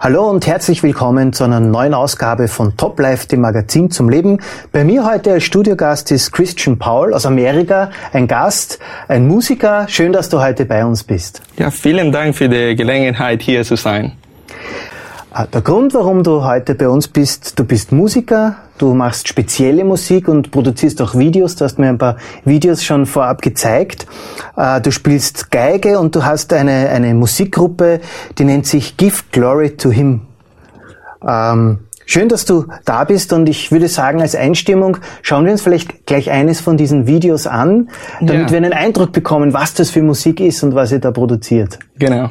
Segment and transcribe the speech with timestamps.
[0.00, 4.38] Hallo und herzlich willkommen zu einer neuen Ausgabe von Top Life, dem Magazin zum Leben.
[4.70, 9.88] Bei mir heute als Studiogast ist Christian Paul aus Amerika, ein Gast, ein Musiker.
[9.88, 11.42] Schön, dass du heute bei uns bist.
[11.56, 14.12] Ja, vielen Dank für die Gelegenheit, hier zu sein.
[15.30, 19.84] Ah, der Grund, warum du heute bei uns bist, du bist Musiker, du machst spezielle
[19.84, 21.54] Musik und produzierst auch Videos.
[21.54, 22.16] Du hast mir ein paar
[22.46, 24.06] Videos schon vorab gezeigt.
[24.56, 28.00] Ah, du spielst Geige und du hast eine, eine Musikgruppe,
[28.38, 30.22] die nennt sich Give Glory to Him.
[31.26, 35.60] Ähm, schön, dass du da bist und ich würde sagen, als Einstimmung schauen wir uns
[35.60, 37.90] vielleicht gleich eines von diesen Videos an,
[38.20, 38.50] damit ja.
[38.50, 41.78] wir einen Eindruck bekommen, was das für Musik ist und was ihr da produziert.
[41.98, 42.30] Genau.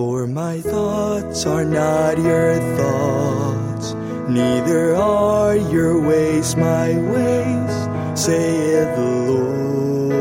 [0.00, 3.92] For my thoughts are not your thoughts,
[4.30, 7.74] neither are your ways my ways,
[8.18, 10.14] saith the Lord.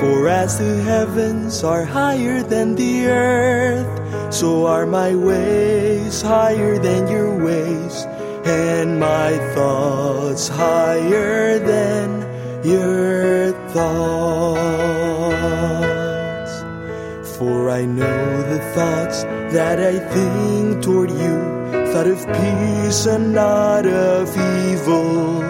[0.00, 7.06] For as the heavens are higher than the earth, so are my ways higher than
[7.06, 8.06] your ways,
[8.46, 15.16] and my thoughts higher than your thoughts.
[17.38, 21.42] For I know the thoughts that I think toward you,
[21.92, 24.34] thought of peace and not of
[24.70, 25.42] evil,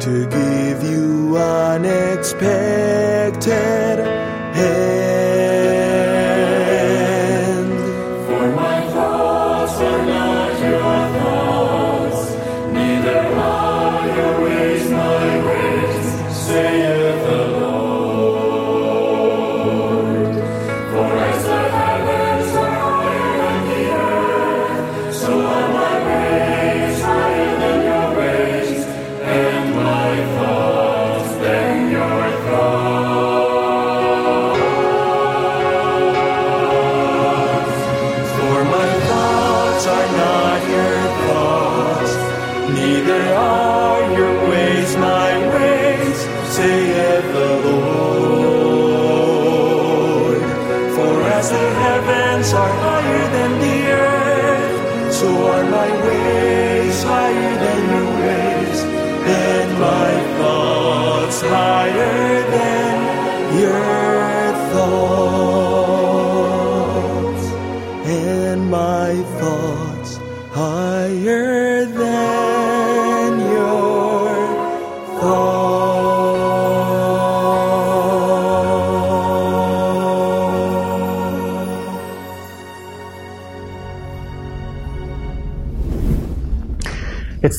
[0.00, 4.00] to give you unexpected
[4.56, 4.99] end.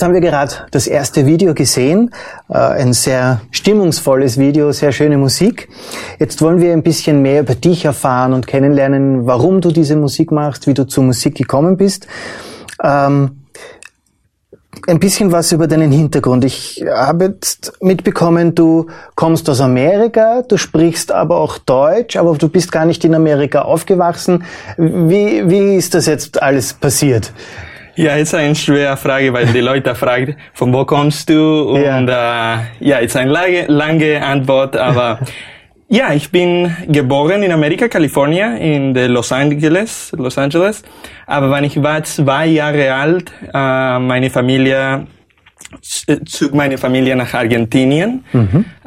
[0.02, 2.10] Jetzt haben wir gerade das erste Video gesehen,
[2.50, 5.70] äh, ein sehr stimmungsvolles Video, sehr schöne Musik.
[6.18, 10.32] Jetzt wollen wir ein bisschen mehr über dich erfahren und kennenlernen, warum du diese Musik
[10.32, 12.08] machst, wie du zur Musik gekommen bist.
[12.84, 13.44] Ähm,
[14.88, 16.46] ein bisschen was über deinen Hintergrund.
[16.46, 22.50] Ich habe jetzt mitbekommen, du kommst aus Amerika, du sprichst aber auch Deutsch, aber du
[22.50, 24.46] bist gar nicht in Amerika aufgewachsen.
[24.78, 27.32] Wie, wie ist das jetzt alles passiert?
[27.96, 31.74] Ja, ist eine schwere Frage, weil die Leute fragen, von wo kommst du?
[31.74, 32.56] Und Ja.
[32.56, 35.20] äh, ja, ist eine lange, lange Antwort, aber
[35.90, 40.84] ja, ich bin geboren in Amerika, Kalifornien, in Los Angeles, Los Angeles.
[41.28, 45.08] Aber wenn ich war zwei Jahre alt, äh, meine Familie
[46.26, 48.24] zog meine Familie nach Argentinien.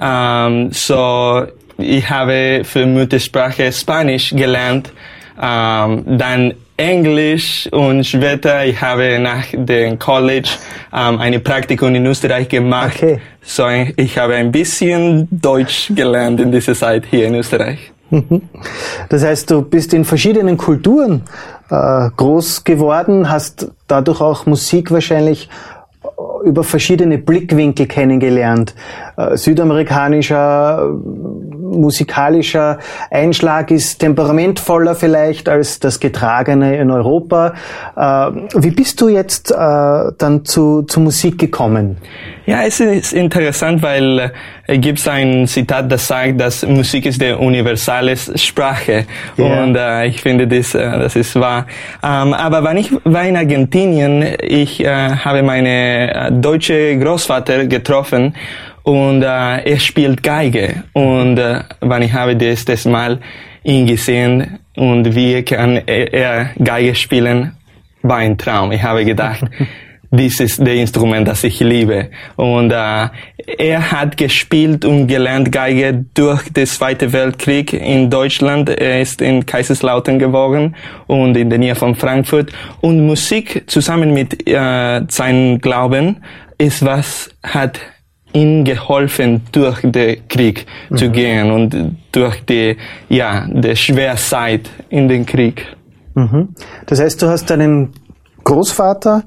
[0.00, 1.44] Ähm, so
[1.78, 4.92] ich habe für Muttersprache Spanisch gelernt,
[5.40, 10.50] ähm, dann Englisch und später ich habe nach dem College
[10.92, 12.96] ähm, eine Praktikum in Österreich gemacht.
[12.96, 13.20] Okay.
[13.42, 13.64] So
[13.96, 17.92] ich habe ein bisschen Deutsch gelernt in dieser Zeit hier in Österreich.
[19.08, 21.22] Das heißt, du bist in verschiedenen Kulturen
[21.70, 25.48] äh, groß geworden, hast dadurch auch Musik wahrscheinlich
[26.02, 28.74] äh, über verschiedene Blickwinkel kennengelernt.
[29.16, 30.90] Äh, südamerikanischer,
[31.74, 32.78] musikalischer
[33.10, 37.54] Einschlag ist temperamentvoller vielleicht als das Getragene in Europa.
[37.96, 38.00] Äh,
[38.54, 41.96] wie bist du jetzt äh, dann zu, zu Musik gekommen?
[42.46, 44.32] Ja, es ist interessant, weil
[44.66, 49.06] äh, gibt ein Zitat, das sagt, dass Musik ist die universale Sprache.
[49.36, 49.62] Ja.
[49.62, 51.66] Und äh, ich finde, das, äh, das ist wahr.
[52.02, 58.34] Ähm, aber wenn ich war in Argentinien, ich äh, habe meine deutsche Großvater getroffen
[58.84, 60.84] und äh, er spielt Geige.
[60.92, 63.18] Und äh, wenn ich habe das, das Mal
[63.64, 67.56] ihn gesehen und wie kann er, er Geige spielen,
[68.02, 68.72] war ein Traum.
[68.72, 69.44] Ich habe gedacht,
[70.10, 72.10] dies ist der Instrument, das ich liebe.
[72.36, 73.08] Und äh,
[73.58, 78.68] er hat gespielt und gelernt Geige durch den Zweiten Weltkrieg in Deutschland.
[78.68, 80.76] Er ist in Kaiserslautern geboren
[81.06, 82.52] und in der Nähe von Frankfurt.
[82.82, 86.18] Und Musik zusammen mit äh, seinem Glauben
[86.58, 87.80] ist was hat
[88.34, 92.76] ihm geholfen, durch den Krieg zu gehen und durch die,
[93.08, 95.66] ja, die schwere Zeit in den Krieg.
[96.14, 96.50] Mhm.
[96.86, 97.92] Das heißt, du hast deinen
[98.44, 99.22] Großvater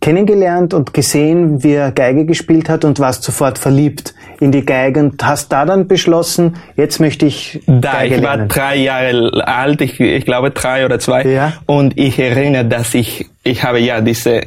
[0.00, 5.00] kennengelernt und gesehen, wie er Geige gespielt hat und warst sofort verliebt in die Geige
[5.00, 8.48] und hast da dann beschlossen, jetzt möchte ich Da, Geige ich war lernen.
[8.48, 11.24] drei Jahre alt, ich, ich glaube drei oder zwei.
[11.24, 11.52] Ja.
[11.66, 14.40] Und ich erinnere, dass ich, ich habe ja diese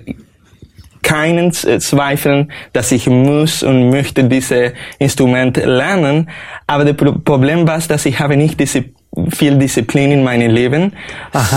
[1.04, 6.30] keinen Z- Zweifeln, dass ich muss und möchte diese Instrument lernen.
[6.66, 8.86] Aber das Pro- Problem war, dass ich habe nicht diese
[9.30, 10.94] viel Disziplin in meinem Leben.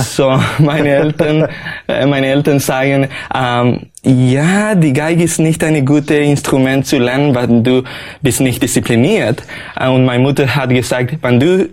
[0.03, 1.49] So meine Eltern,
[1.88, 7.35] äh, meine Eltern sagen, ähm, ja, die Geige ist nicht ein gutes Instrument zu lernen,
[7.35, 7.82] weil du
[8.23, 9.43] bist nicht diszipliniert.
[9.79, 11.69] Äh, Und meine Mutter hat gesagt, wenn du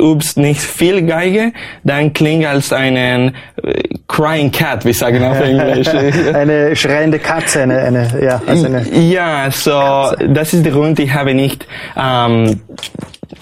[0.00, 1.52] übst nicht viel Geige,
[1.84, 5.88] dann klingt als einen äh, crying cat, wir sagen auf Englisch.
[6.34, 11.12] eine schreiende Katze, eine, eine, ja, also eine, Ja, so das ist der Grund, ich
[11.14, 12.60] habe nicht ähm,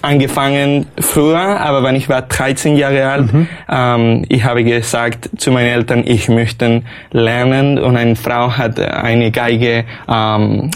[0.02, 3.30] angefangen früher, aber wenn ich war 13 Jahre alt,
[3.70, 9.30] ähm, ich habe gesagt zu meinen Eltern, ich möchte lernen und eine Frau hat eine
[9.30, 10.70] Geige ähm,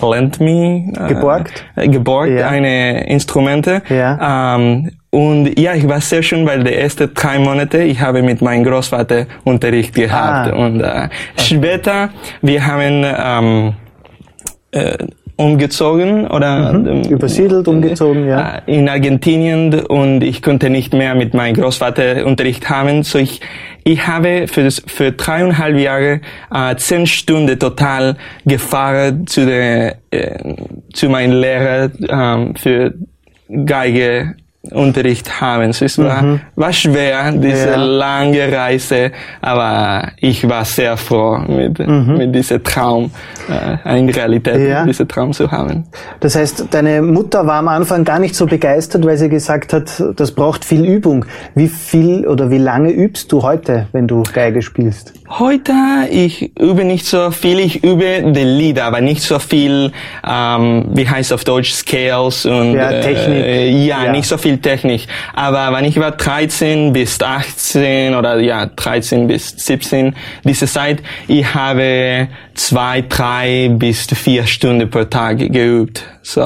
[0.00, 1.64] lent me äh, Geborgt?
[1.76, 2.48] äh, geborgt Ja.
[2.48, 4.54] eine Instrumente Ja.
[4.56, 8.42] ähm, und ja, ich war sehr schön, weil die ersten drei Monate ich habe mit
[8.42, 10.56] meinem Großvater Unterricht gehabt Ah.
[10.56, 12.10] und äh, später
[12.42, 13.72] wir haben ähm,
[14.72, 14.96] äh,
[15.36, 18.58] umgezogen oder ähm, übersiedelt, umgezogen, ja.
[18.66, 23.40] äh, in Argentinien und ich konnte nicht mehr mit meinem Großvater Unterricht haben, so ich
[23.86, 26.20] ich habe für das, für dreieinhalb Jahre
[26.52, 28.16] äh, zehn Stunden total
[28.46, 30.54] gefahren zu der äh,
[30.92, 32.94] zu meinem Lehrer ähm, für
[33.48, 34.36] Geige
[34.70, 35.70] Unterricht haben.
[35.70, 37.76] Es war, war schwer, diese Ja.
[37.76, 43.10] lange Reise, aber ich war sehr froh mit, mit diesem Traum,
[43.84, 44.84] äh, in Realität, Ja.
[44.84, 45.84] diesen Traum zu haben.
[46.20, 50.02] Das heißt, deine Mutter war am Anfang gar nicht so begeistert, weil sie gesagt hat,
[50.16, 51.24] das braucht viel Übung.
[51.54, 55.12] Wie viel oder wie lange übst du heute, wenn du Geige spielst?
[55.28, 55.72] Heute,
[56.10, 59.90] ich übe nicht so viel, ich übe die Lieder, aber nicht so viel,
[60.26, 63.44] ähm, wie heißt auf Deutsch, Scales und Ja, Technik.
[63.44, 64.12] Äh, ja, Ja.
[64.12, 65.06] nicht so viel Technik.
[65.34, 70.14] Aber wenn ich war 13 bis 18 oder ja, 13 bis 17,
[70.44, 76.04] diese Zeit, ich habe zwei, drei bis vier Stunden pro Tag geübt.
[76.22, 76.44] So,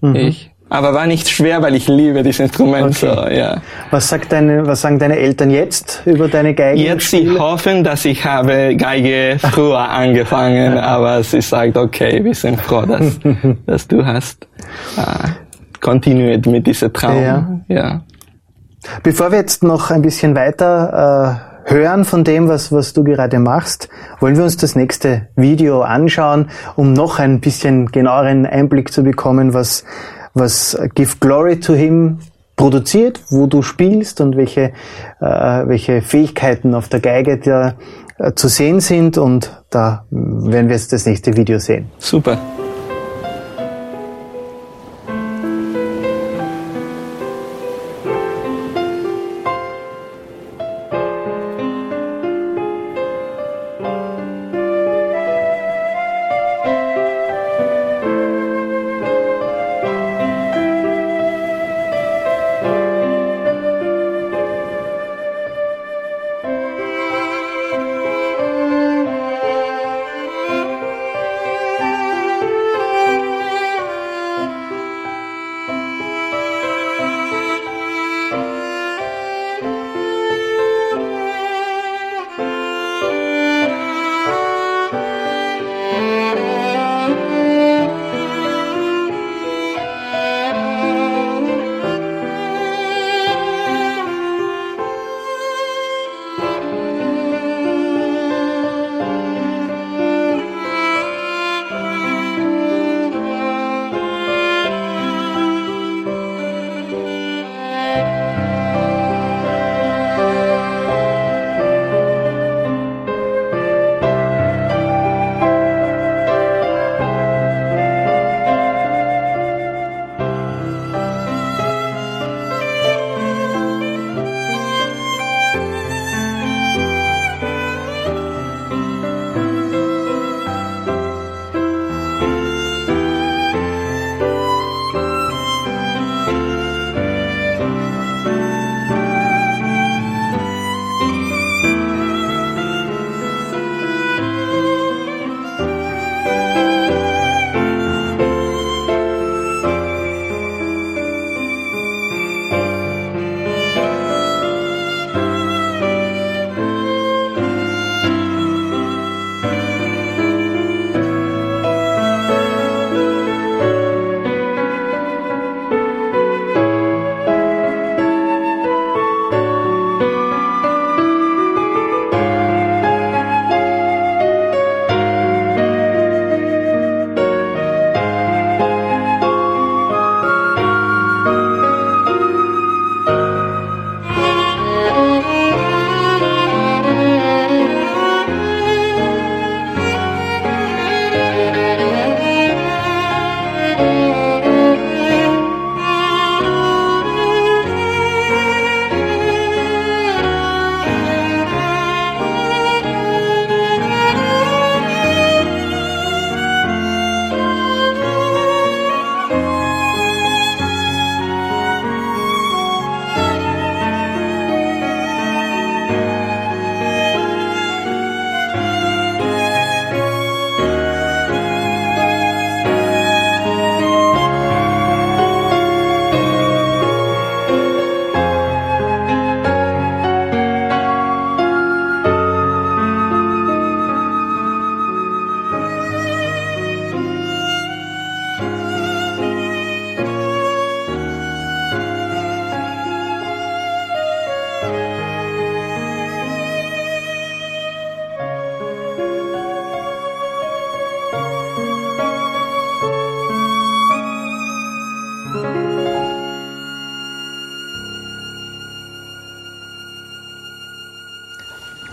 [0.00, 0.14] Mhm.
[0.16, 3.14] ich, aber war nicht schwer, weil ich liebe dieses Instrument, Okay.
[3.14, 3.60] so, ja.
[3.90, 6.80] Was sagt deine, was sagen deine Eltern jetzt über deine Geige?
[6.80, 12.58] Jetzt sie hoffen, dass ich habe Geige früher angefangen, aber sie sagt, okay, wir sind
[12.60, 13.18] froh, dass,
[13.66, 14.46] dass du hast
[14.96, 15.28] äh,
[15.82, 17.22] kontinuiert mit diesem Traum.
[17.22, 17.60] Ja.
[17.68, 18.00] ja.
[19.02, 23.38] Bevor wir jetzt noch ein bisschen weiter äh, hören von dem, was, was du gerade
[23.38, 23.88] machst,
[24.20, 29.54] wollen wir uns das nächste Video anschauen, um noch ein bisschen genaueren Einblick zu bekommen,
[29.54, 29.84] was,
[30.34, 32.18] was Give Glory to Him
[32.56, 34.72] produziert, wo du spielst und welche,
[35.20, 35.26] äh,
[35.66, 37.74] welche Fähigkeiten auf der Geige da
[38.18, 39.18] äh, zu sehen sind.
[39.18, 41.90] Und da werden wir jetzt das nächste Video sehen.
[41.98, 42.38] Super.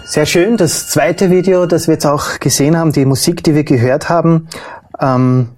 [0.10, 0.58] Sehr schön.
[0.58, 4.48] Das zweite Video, das wir jetzt auch gesehen haben, die Musik, die wir gehört haben.
[5.00, 5.50] Ähm,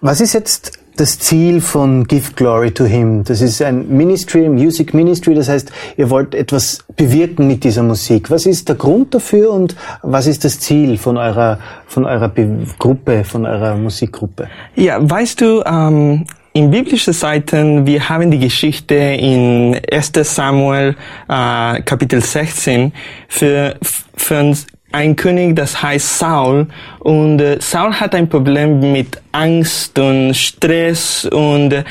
[0.00, 3.24] was ist jetzt das Ziel von Give Glory to Him?
[3.24, 5.34] Das ist ein Ministry, Music Ministry.
[5.34, 8.30] Das heißt, ihr wollt etwas bewirken mit dieser Musik.
[8.30, 12.68] Was ist der Grund dafür und was ist das Ziel von eurer, von eurer Be
[12.78, 14.46] Gruppe, von eurer Musikgruppe?
[14.76, 16.24] Ja, weißt du, ähm,
[16.58, 20.10] in biblischen Seiten, wir haben die Geschichte in 1.
[20.24, 20.96] Samuel
[21.28, 22.92] äh, Kapitel 16
[23.28, 23.76] für,
[24.16, 24.54] für
[24.90, 26.66] ein König, das heißt Saul.
[26.98, 31.84] Und äh, Saul hat ein Problem mit Angst und Stress und äh,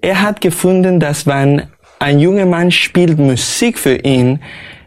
[0.00, 1.62] er hat gefunden, dass wenn
[2.00, 4.40] ein junger Mann spielt Musik für ihn,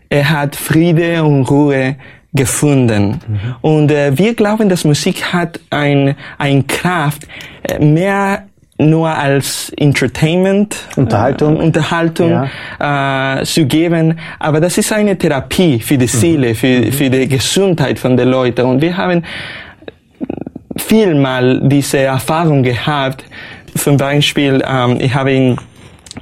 [0.09, 1.95] er hat Friede und Ruhe
[2.33, 3.21] gefunden.
[3.25, 3.55] Mhm.
[3.61, 7.27] Und äh, wir glauben, dass Musik hat ein, ein Kraft,
[7.63, 8.47] äh, mehr
[8.81, 12.47] nur als Entertainment, Unterhaltung, äh, Unterhaltung
[12.79, 13.39] ja.
[13.39, 14.17] äh, zu geben.
[14.39, 16.91] Aber das ist eine Therapie für die Seele, für, mhm.
[16.91, 18.65] für die Gesundheit von den Leuten.
[18.65, 19.23] Und wir haben
[20.77, 23.23] vielmal diese Erfahrung gehabt.
[23.75, 25.57] Zum Beispiel, ähm, ich habe in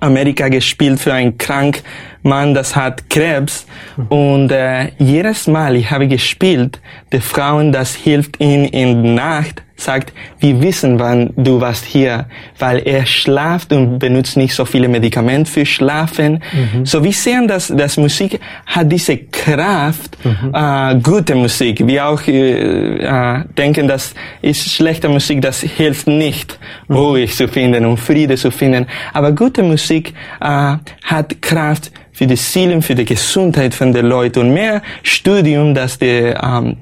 [0.01, 1.81] Amerika gespielt für einen krank
[2.23, 3.65] Mann, das hat Krebs.
[4.09, 6.79] Und äh, jedes Mal, ich habe gespielt,
[7.11, 12.25] die Frauen, das hilft ihnen in der Nacht, sagt, wir wissen, wann du warst hier,
[12.57, 16.43] weil er schlaft und benutzt nicht so viele Medikamente für Schlafen.
[16.51, 16.85] Mhm.
[16.85, 20.53] So wir sehen, dass, dass Musik hat diese Kraft, mhm.
[20.53, 21.85] äh, gute Musik.
[21.85, 26.95] Wir auch äh, äh, denken, dass ist schlechte Musik, das hilft nicht, mhm.
[26.95, 28.85] ruhig zu finden und Friede zu finden.
[29.13, 34.39] Aber gute Musik äh, hat Kraft für die Seelen, für die Gesundheit von den Leuten
[34.39, 36.75] und mehr Studium, dass die ähm,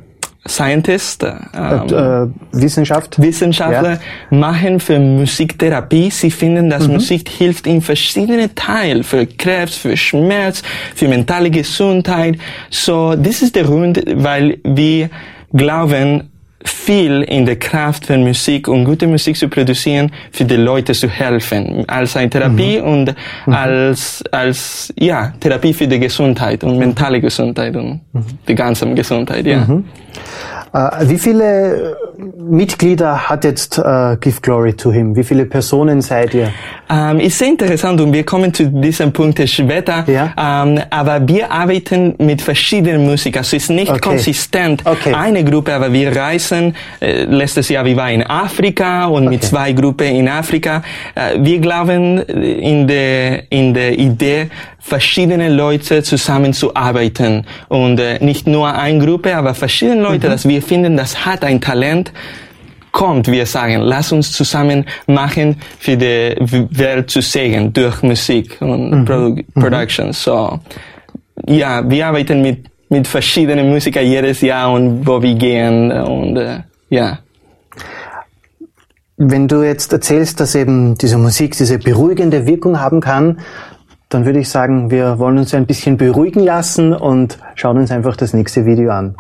[0.48, 3.22] Scientist, äh, äh, Wissenschaft.
[3.22, 4.00] Wissenschaftler
[4.32, 4.36] ja.
[4.36, 6.10] machen für Musiktherapie.
[6.10, 6.96] Sie finden, dass mhm.
[6.96, 10.64] Musik hilft in verschiedenen Teilen, für Krebs, für Schmerz,
[10.96, 12.40] für mentale Gesundheit.
[12.72, 15.12] So, das ist der Grund, weil wir
[15.54, 16.32] glauben,
[16.68, 21.08] viel in der Kraft von Musik und gute Musik zu produzieren, für die Leute zu
[21.10, 22.88] helfen, als eine Therapie mhm.
[22.88, 23.54] und mhm.
[23.54, 28.24] als als ja Therapie für die Gesundheit und mentale Gesundheit und mhm.
[28.48, 29.68] die ganze Gesundheit, ja.
[30.74, 31.98] Äh, wie viele
[32.38, 35.16] Mitglieder hat jetzt äh, Give Glory to Him?
[35.16, 36.52] Wie viele Personen seid ihr?
[36.90, 40.06] Ähm, ist sehr interessant und wir kommen zu diesem Punkt später.
[40.08, 40.34] Ja?
[40.38, 43.40] Ähm, aber wir arbeiten mit verschiedenen Musikern.
[43.40, 44.00] Also es ist nicht okay.
[44.00, 45.14] konsistent okay.
[45.14, 46.76] eine Gruppe, aber wir reisen.
[47.00, 49.30] Äh, letztes Jahr wir waren in Afrika und okay.
[49.30, 50.82] mit zwei Gruppen in Afrika.
[51.16, 54.50] Äh, wir glauben in der in der Idee
[54.88, 60.32] verschiedene Leute zusammenzuarbeiten und äh, nicht nur eine Gruppe, aber verschiedene Leute, mhm.
[60.32, 62.14] dass wir finden, das hat ein Talent,
[62.92, 66.36] kommt, wir sagen, lass uns zusammen machen für die
[66.72, 69.06] Welt zu sehen durch Musik und mhm.
[69.06, 69.62] Produ mhm.
[69.62, 70.14] Production.
[70.14, 70.60] So,
[71.46, 76.62] ja, wir arbeiten mit mit verschiedenen Musikern jedes Jahr und wo wir gehen und äh,
[76.90, 77.20] ja.
[79.18, 83.40] Wenn du jetzt erzählst, dass eben diese Musik diese beruhigende Wirkung haben kann,
[84.10, 88.16] dann würde ich sagen, wir wollen uns ein bisschen beruhigen lassen und schauen uns einfach
[88.16, 89.16] das nächste Video an.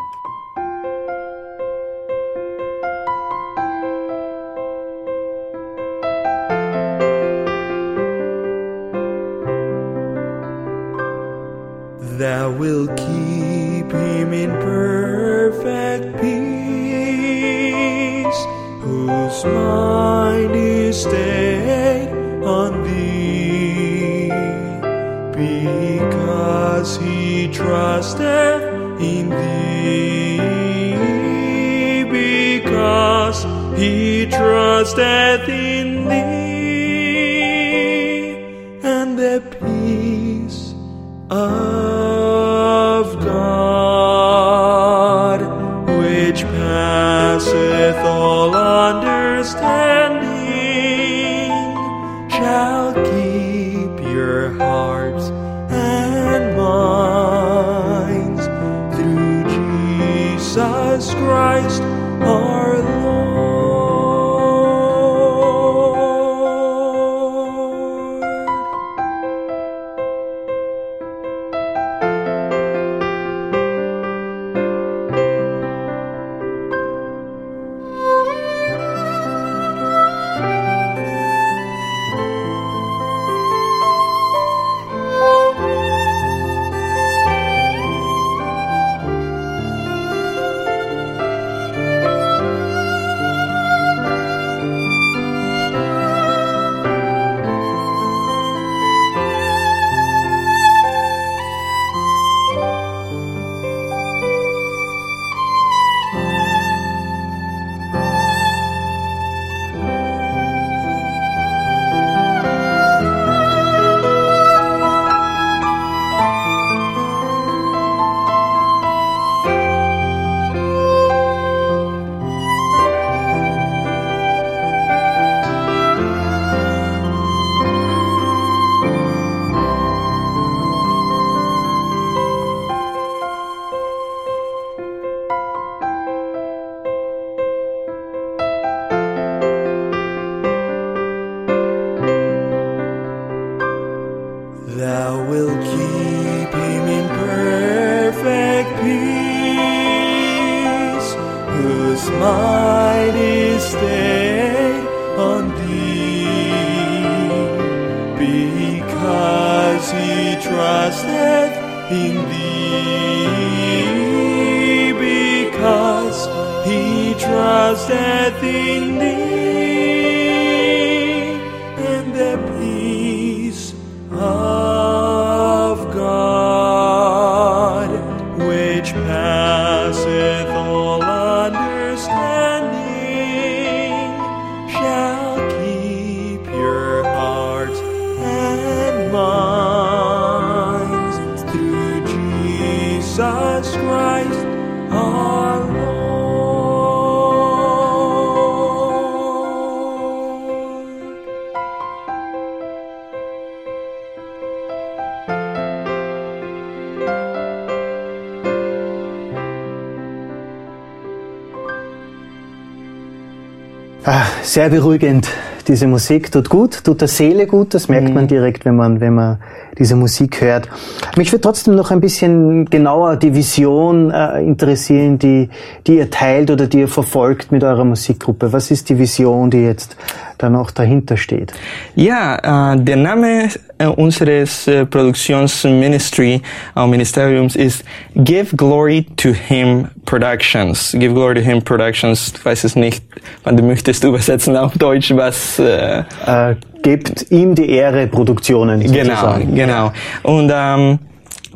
[214.57, 215.29] Sehr beruhigend.
[215.67, 217.75] Diese Musik tut gut, tut der Seele gut.
[217.75, 219.37] Das merkt man direkt, wenn man, wenn man
[219.77, 220.67] diese Musik hört.
[221.15, 225.50] Mich würde trotzdem noch ein bisschen genauer die Vision äh, interessieren, die,
[225.85, 228.51] die ihr teilt oder die ihr verfolgt mit eurer Musikgruppe.
[228.51, 229.96] Was ist die Vision, die jetzt
[230.39, 231.53] da noch dahinter steht?
[231.93, 236.41] Ja, äh, der Name äh, unseres äh, Produktionsministry,
[236.75, 237.83] äh, Ministeriums ist
[238.15, 240.96] Give Glory to Him Productions.
[240.98, 242.33] Give Glory to Him Productions.
[242.35, 243.03] Ich weiß es nicht,
[243.44, 248.79] wann du möchtest übersetzen auf Deutsch, was äh, Äh, gebt ihm die Ehre Produktionen.
[248.79, 249.55] Genau, sozusagen.
[249.55, 249.92] genau.
[250.24, 251.00] Und ähm,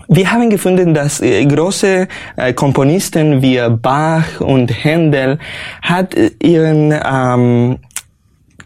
[0.08, 5.40] wir haben gefunden, dass äh, große äh, Komponisten wie Bach und Händel
[5.82, 7.78] hat ihren ähm,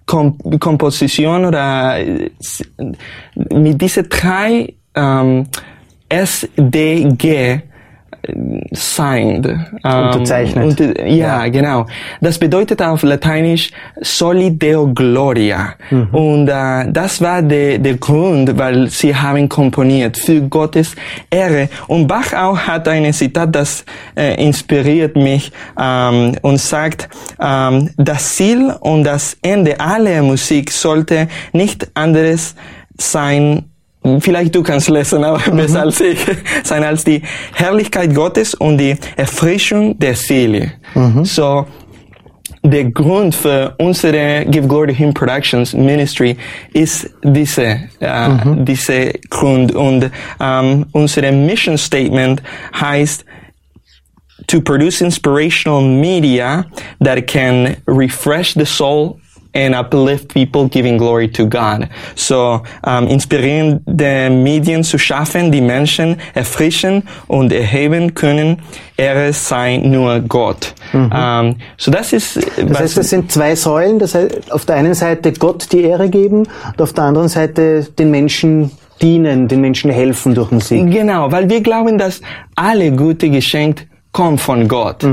[0.07, 2.29] Kom Komposition oder äh,
[3.53, 5.47] mit diese drei ähm,
[6.09, 7.61] SDG
[8.71, 9.45] signed.
[9.45, 10.79] ähm, Unterzeichnet.
[10.79, 11.85] Und, ja, genau.
[12.21, 15.75] Das bedeutet auf Lateinisch Soli Deo Gloria.
[16.11, 20.95] Und äh, das war der, der Grund, weil sie haben komponiert für Gottes
[21.29, 21.69] Ehre.
[21.87, 23.85] Und Bach auch hat ein Zitat, das
[24.15, 27.09] äh, inspiriert mich ähm, und sagt,
[27.39, 32.55] ähm, das Ziel und das Ende aller Musik sollte nicht anderes
[32.97, 33.65] sein
[34.19, 36.19] Vielleicht du kannst lesen, aber besser als ich,
[36.63, 37.21] sein als die
[37.53, 40.73] Herrlichkeit Gottes und die Erfrischung der Seele.
[41.23, 41.65] So,
[42.63, 46.37] der Grund für unsere Give Glory to Him Productions Ministry
[46.73, 48.29] ist diese, äh,
[48.63, 49.73] diese Grund.
[49.73, 52.41] Und ähm, unsere Mission Statement
[52.79, 53.25] heißt
[54.47, 56.65] to produce inspirational media
[56.99, 59.19] that can refresh the soul
[59.55, 61.87] and uplift people giving glory to God.
[62.15, 68.61] So, ähm, inspirierende Medien zu schaffen, die Menschen erfrischen und erheben können,
[68.97, 70.73] Ehre sei nur Gott.
[70.93, 73.99] Ähm, so das ist, Das heißt, das sind zwei Säulen.
[73.99, 77.87] Das heißt, auf der einen Seite Gott die Ehre geben und auf der anderen Seite
[77.97, 80.89] den Menschen dienen, den Menschen helfen durch Musik.
[80.91, 82.21] Genau, weil wir glauben, dass
[82.55, 85.05] alle gute Geschenke kommt von Gott.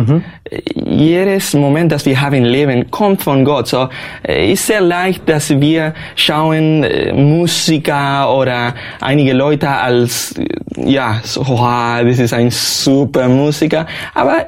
[0.75, 3.67] Jedes Moment, das wir haben im Leben, kommt von Gott.
[3.67, 3.89] So,
[4.23, 10.47] äh, ist sehr leicht, dass wir schauen äh, Musiker oder einige Leute als, äh,
[10.89, 13.87] ja, so, wow, das ist ein super Musiker.
[14.15, 14.47] Aber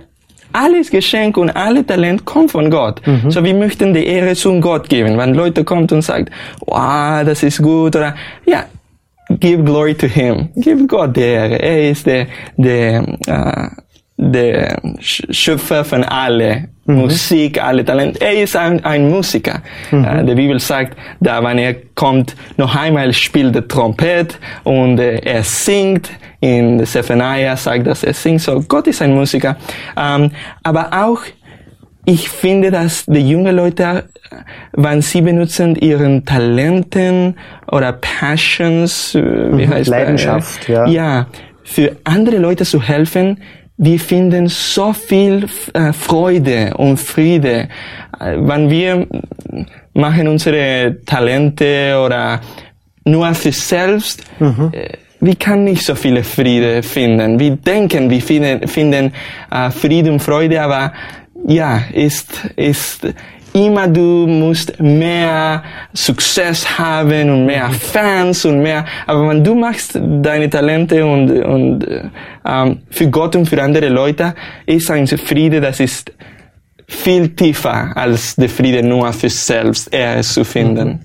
[0.52, 3.02] alles Geschenk und alle Talent kommt von Gott.
[3.26, 5.18] So, wir möchten die Ehre zum Gott geben.
[5.18, 8.14] Wenn Leute kommt und sagt, wow, das ist gut oder,
[8.46, 8.66] ja,
[9.40, 10.50] give glory to him.
[10.54, 11.56] Give Gott die Ehre.
[11.60, 13.82] Er ist der, der, äh,
[14.16, 18.20] der Sch- Schöpfer von alle Musik, alle Talent.
[18.20, 19.62] Er ist ein, ein Musiker.
[19.90, 25.16] Äh, die Bibel sagt, da wenn er kommt, noch einmal spielt er Trompet und äh,
[25.18, 26.10] er singt.
[26.40, 28.42] In Zephaniah sagt, dass er singt.
[28.42, 29.56] So, Gott ist ein Musiker.
[29.96, 30.30] Ähm,
[30.62, 31.20] aber auch
[32.04, 34.04] ich finde, dass die jungen Leute,
[34.72, 37.38] wenn sie benutzen ihren Talenten
[37.72, 39.22] oder Passions, äh,
[39.56, 39.88] wie heißt das?
[39.88, 40.86] Leidenschaft, ja.
[40.86, 41.26] Ja,
[41.62, 43.40] für andere Leute zu helfen,
[43.76, 47.68] wir finden so viel äh, Freude und Friede,
[48.20, 49.06] Äh, wenn wir
[49.94, 52.40] machen unsere Talente oder
[53.04, 54.88] nur für selbst, äh,
[55.20, 57.38] wir können nicht so viele Friede finden.
[57.38, 59.12] Wir denken, wir finden, finden
[59.50, 60.92] äh, Friede und Freude, aber
[61.46, 63.06] ja, ist, ist
[63.54, 65.62] immer du musst mehr
[65.94, 71.86] Success haben und mehr Fans und mehr, aber wenn du machst deine Talente und, und
[71.86, 72.08] äh,
[72.44, 74.34] ähm, für Gott und für andere Leute,
[74.66, 76.12] ist ein Friede, das ist
[76.86, 81.04] viel tiefer als der Friede nur für selbst er zu finden.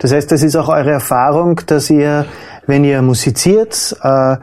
[0.00, 2.26] Das heißt, das ist auch eure Erfahrung, dass ihr,
[2.66, 4.36] wenn ihr musiziert, äh,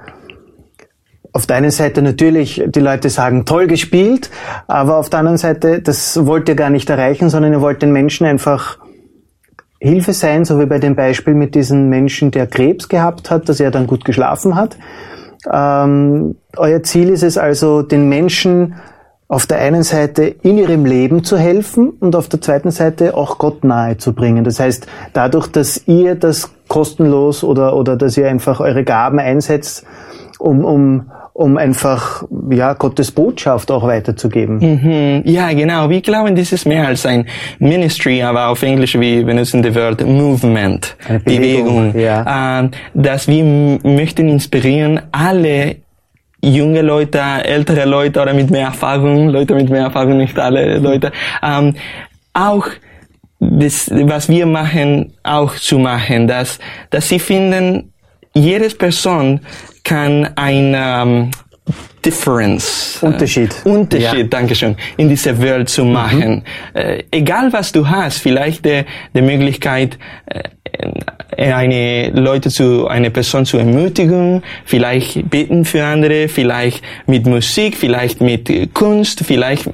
[1.38, 4.32] auf der einen Seite natürlich, die Leute sagen, toll gespielt,
[4.66, 7.92] aber auf der anderen Seite, das wollt ihr gar nicht erreichen, sondern ihr wollt den
[7.92, 8.80] Menschen einfach
[9.80, 13.60] Hilfe sein, so wie bei dem Beispiel mit diesem Menschen, der Krebs gehabt hat, dass
[13.60, 14.80] er dann gut geschlafen hat.
[15.48, 18.74] Ähm, euer Ziel ist es also, den Menschen
[19.28, 23.38] auf der einen Seite in ihrem Leben zu helfen und auf der zweiten Seite auch
[23.38, 24.44] Gott nahe zu bringen.
[24.44, 29.86] Das heißt, dadurch, dass ihr das kostenlos oder, oder dass ihr einfach eure Gaben einsetzt,
[30.40, 34.58] um, um, um einfach ja, Gottes Botschaft auch weiterzugeben.
[34.58, 35.22] Mhm.
[35.24, 35.88] Ja, genau.
[35.88, 37.28] Wir glauben, das ist mehr als ein
[37.60, 42.60] Ministry, aber auf Englisch wir benutzen das Wort Movement, Eine Bewegung, ja.
[42.60, 45.76] Ähm, dass wir möchten inspirieren alle
[46.42, 51.12] junge Leute, ältere Leute oder mit mehr Erfahrung, Leute mit mehr Erfahrung, nicht alle Leute,
[51.44, 51.76] ähm,
[52.34, 52.66] auch
[53.40, 56.58] das, was wir machen, auch zu machen, dass,
[56.90, 57.94] dass sie finden,
[58.34, 59.42] jede Person
[59.88, 61.32] kann ein ähm,
[62.04, 63.56] Difference, Unterschied.
[63.66, 64.24] äh, Unterschied, Ja.
[64.24, 66.44] Dankeschön, in dieser Welt zu machen.
[66.74, 73.46] Äh, egal was du hast, vielleicht die, die Möglichkeit, äh, eine Leute zu, eine Person
[73.46, 79.70] zu ermutigen, vielleicht beten für andere, vielleicht mit Musik, vielleicht mit äh, Kunst, vielleicht,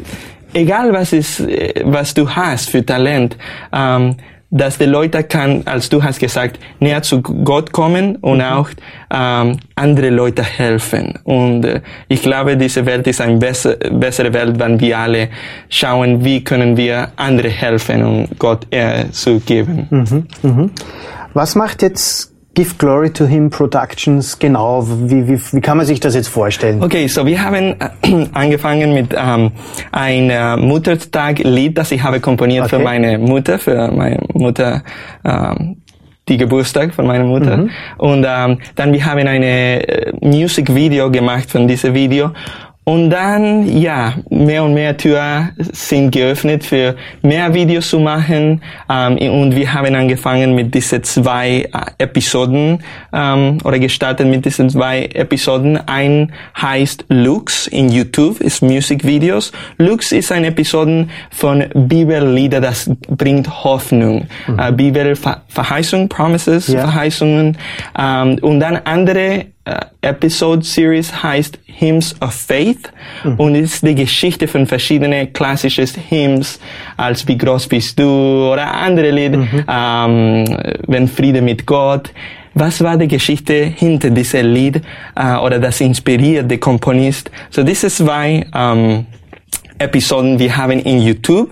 [0.53, 3.37] egal was ist, äh, was du hast für Talent,
[3.73, 4.15] ähm,
[4.53, 8.69] dass die Leute kann, als du hast gesagt, näher zu Gott kommen und auch
[9.11, 11.17] ähm, andere Leute helfen.
[11.23, 15.29] Und äh, ich glaube, diese Welt ist eine besser, bessere Welt, wenn wir alle
[15.69, 19.87] schauen, wie können wir andere helfen, um Gott Ehre zu geben.
[21.33, 24.85] Was macht jetzt Give Glory to Him Productions genau?
[24.87, 26.83] Wie, wie, wie kann man sich das jetzt vorstellen?
[26.83, 29.51] Okay, so wir haben äh, angefangen mit ähm,
[29.91, 32.83] ein äh, Muttertag-Lied, das ich habe komponiert für Okay.
[32.83, 34.83] meine Mutter, für meine Mutter,
[35.25, 35.77] ähm,
[36.27, 37.57] die Geburtstag von meiner Mutter.
[37.57, 37.69] Mhm.
[37.97, 42.31] Und ähm, dann wir haben eine äh, Music-Video gemacht von diesem Video.
[42.85, 48.61] Und dann, ja, mehr und mehr Türen sind geöffnet für mehr Videos zu machen.
[48.89, 54.69] Ähm, und wir haben angefangen mit diesen zwei äh, Episoden ähm, oder gestartet mit diesen
[54.69, 55.79] zwei Episoden.
[55.87, 59.53] Ein heißt Lux in YouTube, ist Music Videos.
[59.77, 64.27] Lux ist eine Episode von Bibellieder, das bringt Hoffnung.
[64.57, 66.81] Äh, Bibelverheißung, Promises, Ja.
[66.81, 67.57] Verheißungen.
[67.97, 69.52] Ähm, und dann andere
[70.01, 72.91] Episode Series heißt Hymns of Faith
[73.37, 76.59] und ist die Geschichte von verschiedenen klassischen Hymns,
[76.97, 80.45] als Wie groß bist du oder andere Lieder, ähm,
[80.87, 82.11] Wenn Friede mit Gott.
[82.55, 84.81] Was war die Geschichte hinter diesem Lied
[85.15, 87.31] äh, oder das inspiriert der Komponist?
[87.49, 89.05] So diese zwei ähm,
[89.79, 91.49] Episoden wir haben in YouTube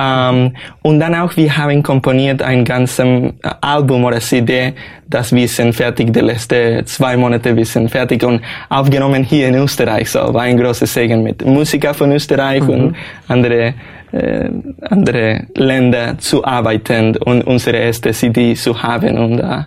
[0.00, 4.72] ähm, und dann auch wir haben komponiert ein ganzes äh, Album oder CD,
[5.06, 9.56] das wir sind fertig die letzten zwei Monate wir sind fertig und aufgenommen hier in
[9.56, 10.10] Österreich.
[10.10, 12.96] So war ein großes Segen mit Musiker von Österreich und
[13.28, 13.74] andere
[14.12, 14.48] äh,
[14.88, 19.18] andere Länder zu arbeiten und unsere erste CD zu haben.
[19.18, 19.64] Und äh,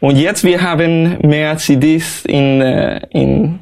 [0.00, 3.58] und jetzt wir haben mehr CDs in äh, in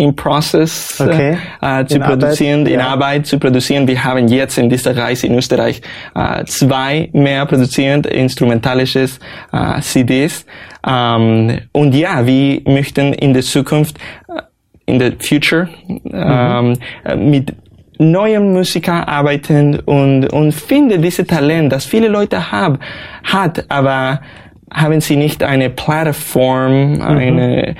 [0.00, 1.36] in Process Okay.
[1.60, 2.88] äh, zu In Arbeit, produzieren, in ja.
[2.88, 3.86] Arbeit zu produzieren.
[3.86, 5.82] Wir haben jetzt in dieser Reise in Österreich
[6.14, 9.20] äh, zwei mehr produzierend instrumentalisches
[9.52, 10.46] äh, CDs.
[10.86, 14.40] Ähm, und ja, wir möchten in der Zukunft, äh,
[14.86, 15.68] in the future,
[16.10, 17.54] ähm, äh, mit
[17.98, 22.78] neuen Musiker arbeiten und, und finde diese Talent, das viele Leute haben,
[23.22, 24.22] hat, aber
[24.72, 27.74] haben sie nicht eine Plattform, eine, äh,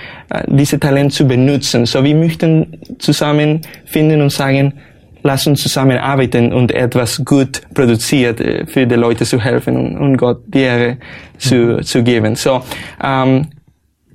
[0.47, 1.87] diese Talent zu benutzen.
[1.87, 4.75] So wir möchten zusammen finden und sagen,
[5.23, 10.17] lass uns zusammenarbeiten und etwas gut produziert äh, für die Leute zu helfen und, und
[10.17, 10.99] Gott die Ehre
[11.39, 12.35] zu, zu geben.
[12.35, 12.63] So,
[13.03, 13.47] ähm,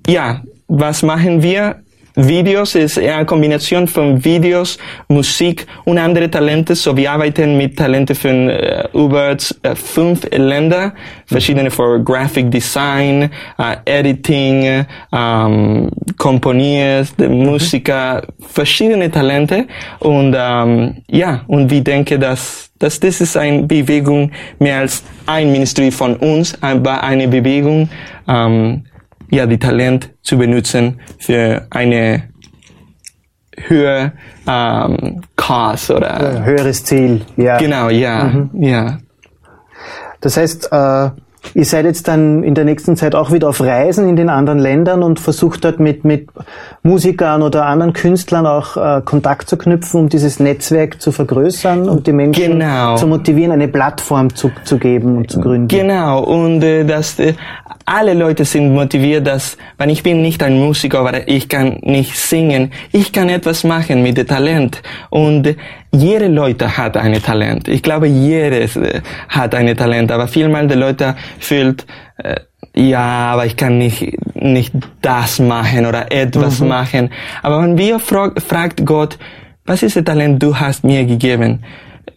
[0.07, 1.77] ja, was machen wir?
[2.15, 4.77] Videos ist eher eine Kombination von Videos,
[5.09, 6.73] Musik und andere Talente.
[6.75, 10.93] So wir arbeiten mit Talenten von äh, über äh, fünf Länder,
[11.25, 19.67] verschiedene für Graphic Design, äh, Editing, ähm, Komponiers, Musiker, verschiedene Talente.
[19.99, 25.51] Und ähm, ja, und wir denken, dass, dass das ist eine Bewegung mehr als ein
[25.51, 27.89] Ministry von uns, aber eine Bewegung,
[28.27, 28.85] ähm,
[29.35, 32.29] ja, die Talent zu benutzen für eine
[33.57, 34.13] höhere
[34.47, 37.57] ähm, Cause oder Höheres Ziel, ja.
[37.57, 38.97] genau, ja, ja.
[40.21, 41.09] Das heißt, äh,
[41.53, 44.59] Ihr seid jetzt dann in der nächsten Zeit auch wieder auf Reisen in den anderen
[44.59, 46.27] Ländern und versucht dort mit, mit
[46.83, 52.07] Musikern oder anderen Künstlern auch äh, Kontakt zu knüpfen, um dieses Netzwerk zu vergrößern und
[52.07, 52.95] die Menschen Genau.
[52.95, 55.67] zu motivieren, eine Plattform zu, zu geben und zu gründen.
[55.67, 57.33] Genau, und äh, dass äh,
[57.85, 62.17] alle Leute sind motiviert, dass, wenn ich bin nicht ein Musiker, aber ich kann nicht
[62.17, 64.81] singen, ich kann etwas machen mit dem Talent.
[65.09, 65.55] Und äh,
[65.95, 67.67] jede Leute hat ein Talent.
[67.67, 71.85] Ich glaube, jedes äh, hat ein Talent, aber vielmal die Leute fühlt,
[72.17, 72.35] äh,
[72.75, 77.09] ja, aber ich kann nicht, nicht das machen oder etwas machen.
[77.41, 79.17] Aber wenn wir fra fragt Gott,
[79.65, 81.63] was ist das Talent du hast mir gegeben?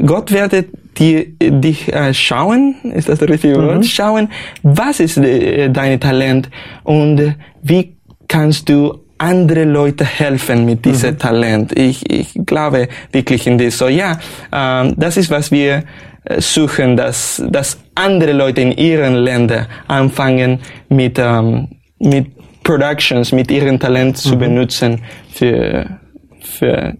[0.04, 0.66] Gott werde
[0.98, 3.86] dir, dich äh, schauen, ist das das richtige Wort?
[3.86, 4.28] Schauen,
[4.62, 6.50] was ist äh, dein Talent
[6.82, 11.76] und wie kannst du andere Leute helfen mit diesem Talent.
[11.76, 13.78] Ich, ich glaube wirklich in das.
[13.78, 14.18] So ja,
[14.52, 15.84] ähm, das ist was wir
[16.24, 22.26] äh, suchen, dass, dass andere Leute in ihren Ländern anfangen mit, ähm, mit
[22.62, 25.02] Productions, mit ihrem Talent zu benutzen
[25.32, 25.98] für,
[26.40, 26.96] für,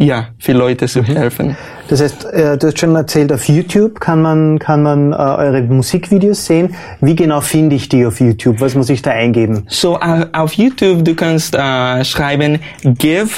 [0.00, 1.56] ja, für Leute zu helfen.
[1.88, 5.62] Das heißt, äh, du hast schon erzählt, auf YouTube kann man, kann man äh, eure
[5.62, 6.74] Musikvideos sehen.
[7.00, 8.60] Wie genau finde ich die auf YouTube?
[8.60, 9.64] Was muss ich da eingeben?
[9.68, 13.28] So uh, auf YouTube du kannst uh, schreiben Give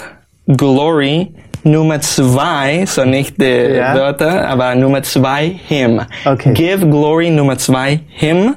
[0.47, 3.95] Glory Nummer zwei, so nicht die Ja.
[3.95, 6.01] Wörter, aber Nummer zwei Him.
[6.25, 6.53] Okay.
[6.55, 8.57] Give Glory Nummer zwei Him.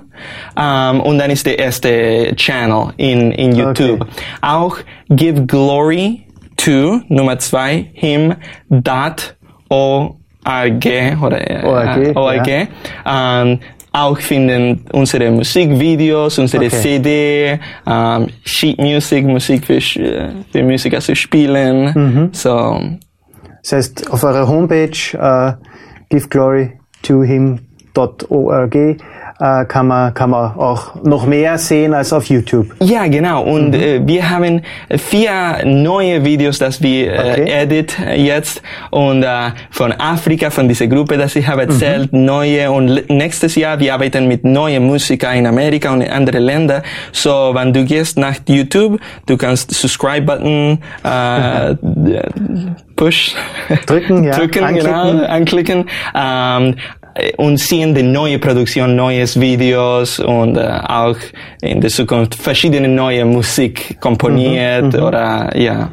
[0.58, 4.02] Um, und dann ist der erste Channel in, in YouTube.
[4.02, 4.12] Okay.
[4.42, 4.78] Auch
[5.10, 6.25] Give Glory
[6.58, 8.36] to Nummer zwei Him
[8.70, 9.36] dot
[9.70, 10.16] org
[10.46, 12.68] oder äh, ORG, ORG.
[13.06, 13.60] Ähm,
[13.92, 16.76] auch finden unsere Musikvideos, unsere Okay.
[16.76, 21.92] CD, ähm, Sheet Music, Musik für, äh, für Musiker zu spielen.
[21.96, 22.30] Mhm.
[22.34, 22.80] So,
[23.64, 25.54] Das heißt, auf eurer Homepage äh,
[26.10, 28.76] giveglorytohim.org
[29.40, 32.68] äh, kann, man, kann man auch noch mehr sehen als auf YouTube.
[32.80, 33.44] ja, genau.
[33.44, 33.74] Und Mhm.
[33.74, 34.62] äh, wir haben
[34.98, 35.32] vier
[35.66, 37.52] neue Videos, das wir äh, Okay.
[37.52, 42.26] edit jetzt und äh, von Afrika, von dieser Gruppe, das ich habe erzählt, Mhm.
[42.26, 46.82] neue und nächstes Jahr wir arbeiten mit neuen Musikern in Amerika und in anderen Ländern.
[47.12, 51.76] So, wenn du gehst nach YouTube, du kannst Subscribe-Button äh,
[52.96, 53.36] push
[53.86, 54.92] Drücken, ja, drücken, anklicken.
[54.92, 56.76] genau, anklicken ähm,
[57.38, 61.16] und sehen die neue Produktion, neues Videos und äh, auch
[61.62, 65.90] in der Zukunft verschiedene neue Musik komponiert Mhm, oder ja.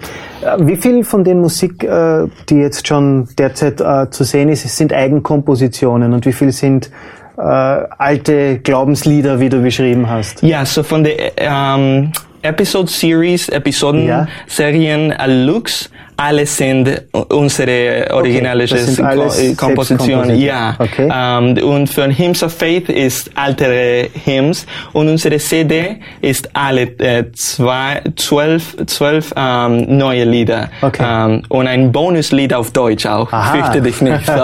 [0.59, 4.93] Wie viel von den Musik, äh, die jetzt schon derzeit äh, zu sehen ist, sind
[4.93, 6.91] Eigenkompositionen und wie viel sind
[7.39, 10.43] äh, alte Glaubenslieder, wie du beschrieben hast?
[10.43, 12.11] Ja, so von der ähm,
[12.43, 14.27] Episode Series, Episoden, Ja.
[14.49, 15.15] Serien
[15.47, 15.91] Lux,
[16.23, 20.37] alle sind unsere originale das sind alles Ko- Kompositionen.
[20.37, 20.41] Selbstkompositionen.
[20.41, 20.77] Ja.
[20.79, 21.09] Okay.
[21.13, 27.25] Ähm, und für Hymns of Faith ist ältere Hymns und unsere CD ist alle äh,
[27.35, 30.69] zwei, zwölf, zwölf ähm, neue Lieder.
[30.81, 31.03] Okay.
[31.05, 33.33] Ähm, und ein Bonuslied auf Deutsch auch.
[33.33, 33.55] Aha.
[33.55, 34.25] Fürchte dich nicht.
[34.27, 34.33] So.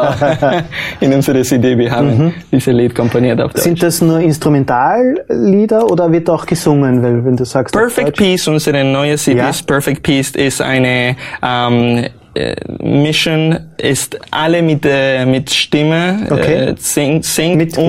[1.01, 3.62] In unserer CD, wir haben dieses Lied komponiert auf Deutsch.
[3.62, 7.03] Sind das nur Instrumentallieder oder wird auch gesungen?
[7.03, 9.51] Weil wenn du sagst Perfect Peace, unsere neue CD Ja.
[9.67, 11.67] Perfect Peace, ist eine ähm,
[12.35, 16.55] äh, Mission, ist alle mit, äh, mit Stimme Okay.
[16.71, 17.87] äh, sing, singt Mit Gesang.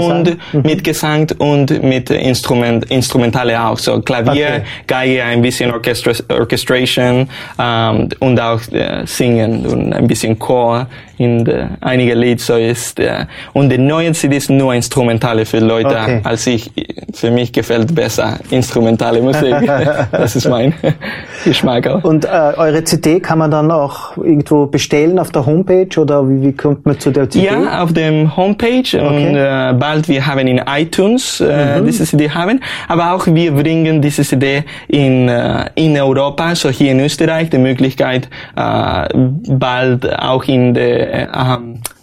[0.53, 3.77] und mit Gesang und mit Instrument, Instrumentale auch.
[3.77, 4.61] So Klavier, Okay.
[4.87, 7.27] Geige, ein bisschen Orchestra Orchestration
[7.59, 12.39] ähm, und auch äh, Singen und ein bisschen Chor in de, einige Lied.
[12.39, 16.21] So ist äh, und die neue CD ist nur Instrumentale für Leute, Okay.
[16.23, 16.71] als ich
[17.13, 19.55] für mich gefällt besser instrumentale Musik.
[20.11, 20.73] das ist mein
[21.45, 22.03] Geschmack auch.
[22.03, 26.41] Und äh, eure CD kann man dann auch irgendwo bestellen auf der Homepage oder wie,
[26.41, 27.45] wie kommt man zu der CD?
[27.47, 32.59] Ja, auf dem Homepage und äh, bald wir haben in iTunes äh, diese CD haben,
[32.87, 37.57] aber auch wir bringen diese CD in äh, in Europa, so hier in Österreich die
[37.57, 41.57] Möglichkeit äh, bald auch in der äh,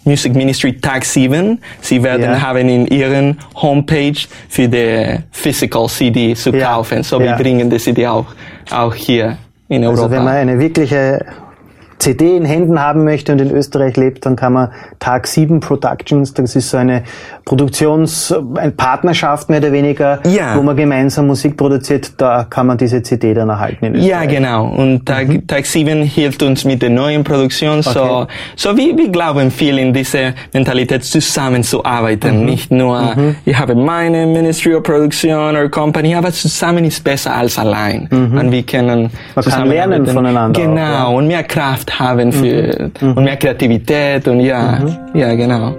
[0.05, 1.59] Music Ministry Tag 7.
[1.81, 2.41] Sie werden Ja.
[2.41, 6.73] haben in ihren Homepage für die Physical CD zu Ja.
[6.73, 7.03] kaufen.
[7.03, 8.25] So wir bringen die CD auch
[8.71, 9.37] auch hier
[9.69, 10.03] in Europa.
[10.03, 11.25] Also wenn man eine wirkliche
[11.99, 16.33] CD in Händen haben möchte und in Österreich lebt, dann kann man Tag 7 Productions,
[16.33, 17.03] das ist so eine
[17.45, 20.55] Produktions-, eine Partnerschaft mehr oder weniger, Ja.
[20.57, 24.09] wo man gemeinsam Musik produziert, da kann man diese CD dann erhalten in Österreich.
[24.09, 24.67] Ja, genau.
[24.67, 27.81] Und Tag, Tag 7 hilft uns mit der neuen Produktion.
[27.81, 28.09] So, Mhm.
[28.09, 28.33] Okay.
[28.55, 32.39] so wir, wir glauben viel in diese Mentalität zusammenzuarbeiten.
[32.41, 32.45] Mhm.
[32.45, 37.57] Nicht nur, ich habe meine Ministry of Produktion oder Company, aber zusammen ist besser als
[37.57, 38.07] allein.
[38.11, 39.09] Und wir können Mhm.
[39.35, 40.73] Man kann lernen voneinander Genau.
[40.73, 41.09] auch, ja.
[41.09, 41.15] Mhm.
[41.15, 44.79] Und mehr Kraft haben für, und mehr Kreativität und ja,
[45.13, 45.75] ja, genau.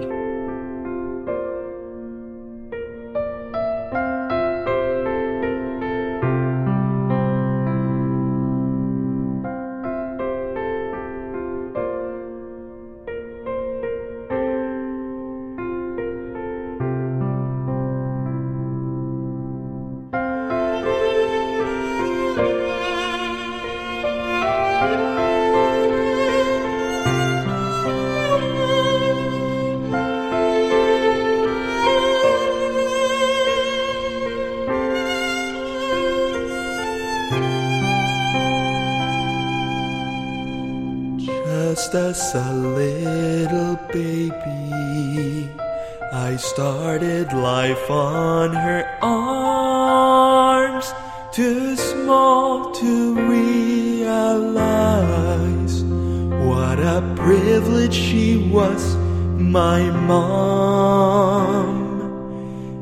[57.29, 58.95] Privilege she was,
[59.37, 61.69] my mom.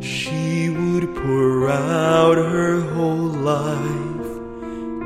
[0.02, 4.32] She would pour out her whole life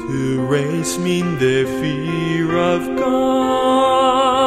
[0.06, 4.38] to raise me in the fear of God,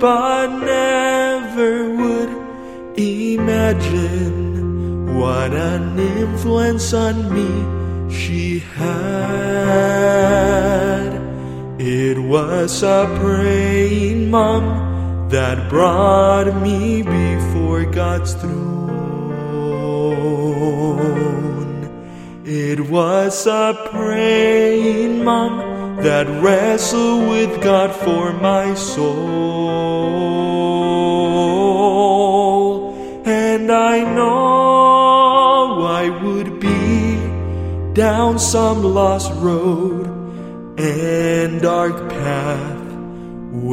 [0.00, 2.30] but never would
[2.98, 4.38] imagine
[5.18, 7.50] what an influence on me
[8.10, 10.14] she had.
[11.86, 19.34] It was a praying mom that brought me before God's throne.
[22.46, 29.74] It was a praying mom that wrestled with God for my soul.
[33.26, 37.18] And I know I would be
[37.92, 40.23] down some lost road
[40.76, 42.84] and dark path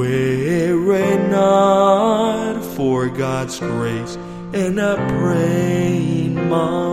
[0.03, 4.17] it not for God's grace
[4.53, 6.91] and a praying mom.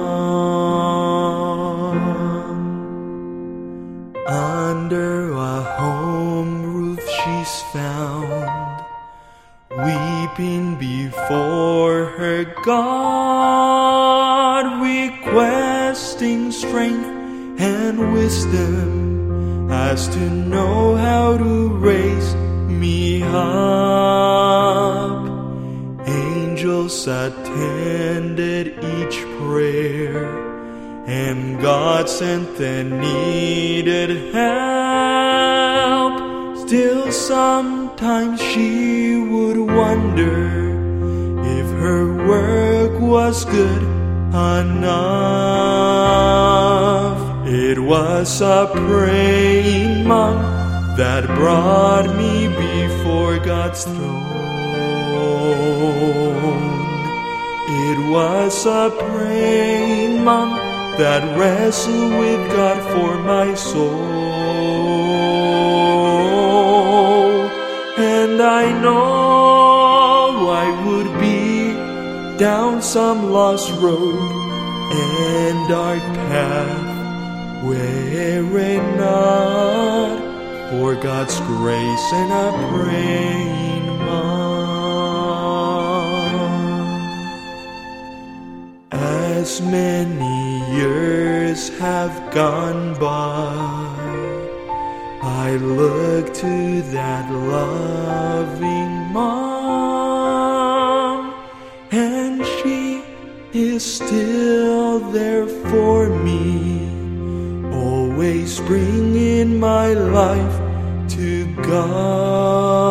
[4.27, 8.85] Under a home roof she's found,
[9.71, 13.83] weeping before her God,
[14.83, 17.09] requesting strength
[17.61, 18.98] and wisdom
[19.71, 24.09] as to know how to raise me up.
[26.07, 30.27] Angels attended each prayer,
[31.07, 36.15] and God sent the needed help.
[36.67, 40.69] Still, sometimes she would wonder
[41.45, 43.83] if her work was good
[44.33, 44.89] enough.
[47.71, 50.39] It was a praying mom
[50.97, 54.25] that brought me before God's throne.
[57.69, 60.57] It was a praying mom
[60.97, 64.01] that wrestled with God for my soul.
[67.99, 71.75] And I know I would be
[72.39, 74.33] down some lost road
[74.91, 76.88] and dark path
[77.67, 80.19] it not
[80.71, 84.29] for God's grace and a praying mom.
[88.93, 93.55] As many years have gone by,
[95.23, 100.39] I look to that loving mom,
[101.91, 103.03] and she
[103.53, 106.18] is still there for me
[108.69, 110.61] bringing my life
[111.09, 112.85] to God,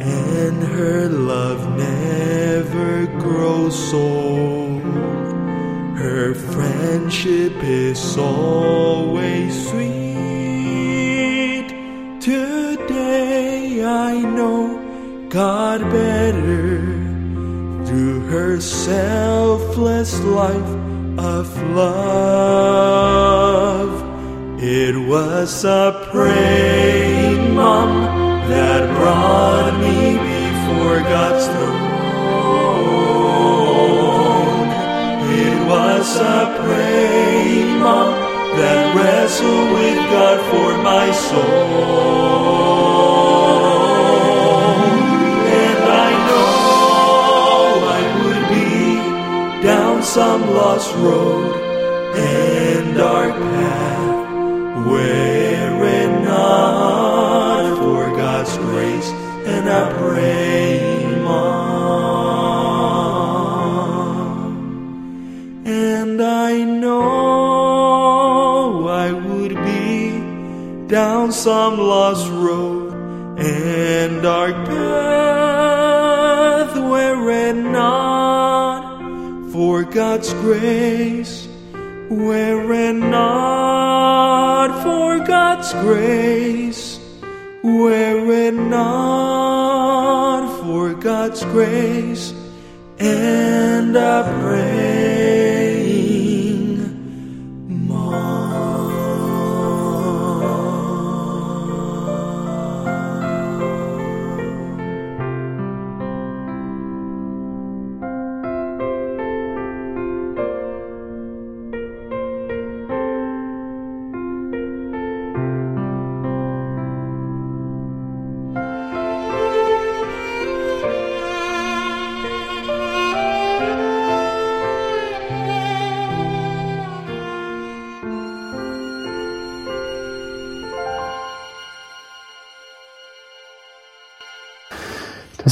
[0.00, 4.82] and her love never grows old.
[5.96, 10.00] Her friendship is always sweet.
[12.20, 14.80] Today I know
[15.28, 16.80] God better
[17.86, 20.74] through her selfless life
[21.16, 23.19] of love.
[24.62, 28.04] It was a praying mom
[28.50, 31.80] that brought me before God's throne.
[35.32, 38.12] It was a praying mom
[38.58, 41.40] that wrestled with God for my soul.
[45.56, 46.52] And I know
[47.96, 51.69] I would be down some lost road
[54.90, 59.10] were it not for God's grace
[59.52, 61.60] and a praying mom.
[65.66, 67.28] And I know
[68.88, 70.20] I would be
[70.88, 72.92] down some lost road
[73.38, 75.40] and dark path
[76.76, 79.00] were it not
[79.52, 81.48] for God's grace,
[82.08, 83.39] were it not
[85.30, 86.98] God's grace,
[87.62, 92.34] were it not for God's grace,
[92.98, 94.24] and a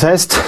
[0.01, 0.41] Das heißt,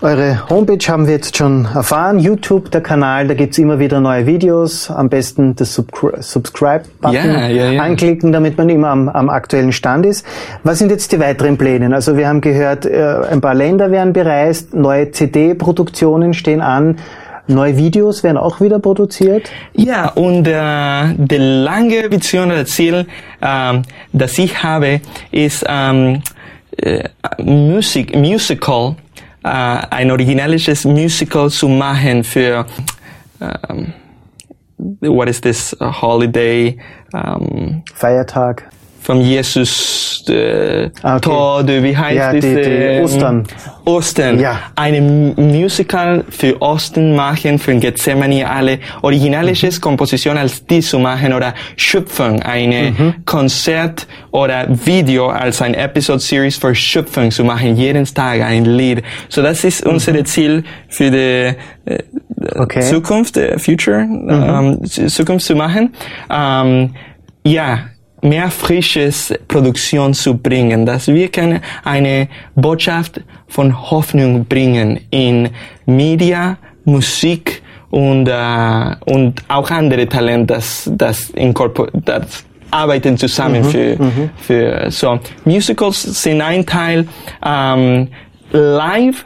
[0.00, 4.26] eure Homepage haben wir jetzt schon erfahren, YouTube, der Kanal, da gibt's immer wieder neue
[4.26, 4.90] Videos.
[4.90, 7.82] Am besten das Subscri- Subscribe-Button Ja, ja, ja.
[7.84, 10.26] anklicken, damit man immer am, am aktuellen Stand ist.
[10.64, 11.94] Was sind jetzt die weiteren Pläne?
[11.94, 16.96] Also wir haben gehört, äh, ein paar Länder werden bereist, neue CD-Produktionen stehen an,
[17.46, 19.48] neue Videos werden auch wieder produziert.
[19.72, 23.06] Ja, und äh, die lange Vision oder Ziel,
[23.40, 23.82] ähm,
[24.12, 25.00] das ich habe,
[25.30, 26.20] ist ähm, äh,
[26.84, 27.08] Uh,
[27.42, 28.96] Musik, Musical,
[29.44, 32.66] uh, äh, ein originalisches Musical zu machen für
[33.40, 33.92] ähm,
[35.00, 36.78] what is this holiday
[37.12, 38.68] um, Feiertag.
[39.06, 41.20] Vom Jesus äh, Ah, okay.
[41.30, 43.44] Tod, wie heißt Ja, die- diese die Ostern.
[43.84, 44.40] Ostern.
[44.40, 44.58] Ja.
[44.74, 49.80] Eine Musical für Osten machen, für Gethsemane, alle originalische Mhm.
[49.80, 53.14] Komposition als die zu machen oder Schöpfung, eine Mhm.
[53.24, 59.04] Konzert oder Video als ein Episode Series für Schöpfung zu machen, jeden Tag ein Lied.
[59.28, 62.60] So das ist unser Ziel für die äh, Mhm.
[62.64, 62.80] Okay.
[62.80, 62.82] Mhm.
[62.90, 65.94] Zukunft, äh, Future, ähm, Zukunft zu machen.
[66.28, 66.94] Ähm,
[67.44, 67.78] ja,
[68.28, 75.50] mehr frisches Produktion zu bringen, dass wir können eine Botschaft von Hoffnung bringen in
[75.86, 81.32] Media, Musik und, äh, und auch andere Talente, das, das,
[82.04, 83.96] das arbeiten zusammen für,
[84.38, 85.18] für so.
[85.44, 87.06] Musicals sind ein Teil
[87.44, 88.08] ähm,
[88.50, 89.24] live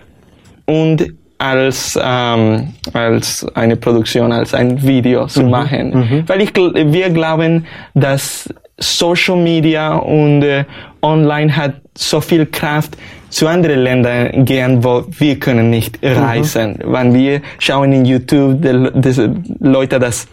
[0.66, 5.92] und als, ähm, als eine Produktion, als ein Video zu machen.
[6.26, 8.48] Weil ich, wir glauben, dass
[8.80, 10.64] Social Media und äh,
[11.02, 12.96] Online hat so viel Kraft
[13.28, 16.78] zu anderen Ländern gehen, wo wir können nicht reisen.
[16.84, 20.26] Wenn wir schauen in YouTube, die, diese Leute das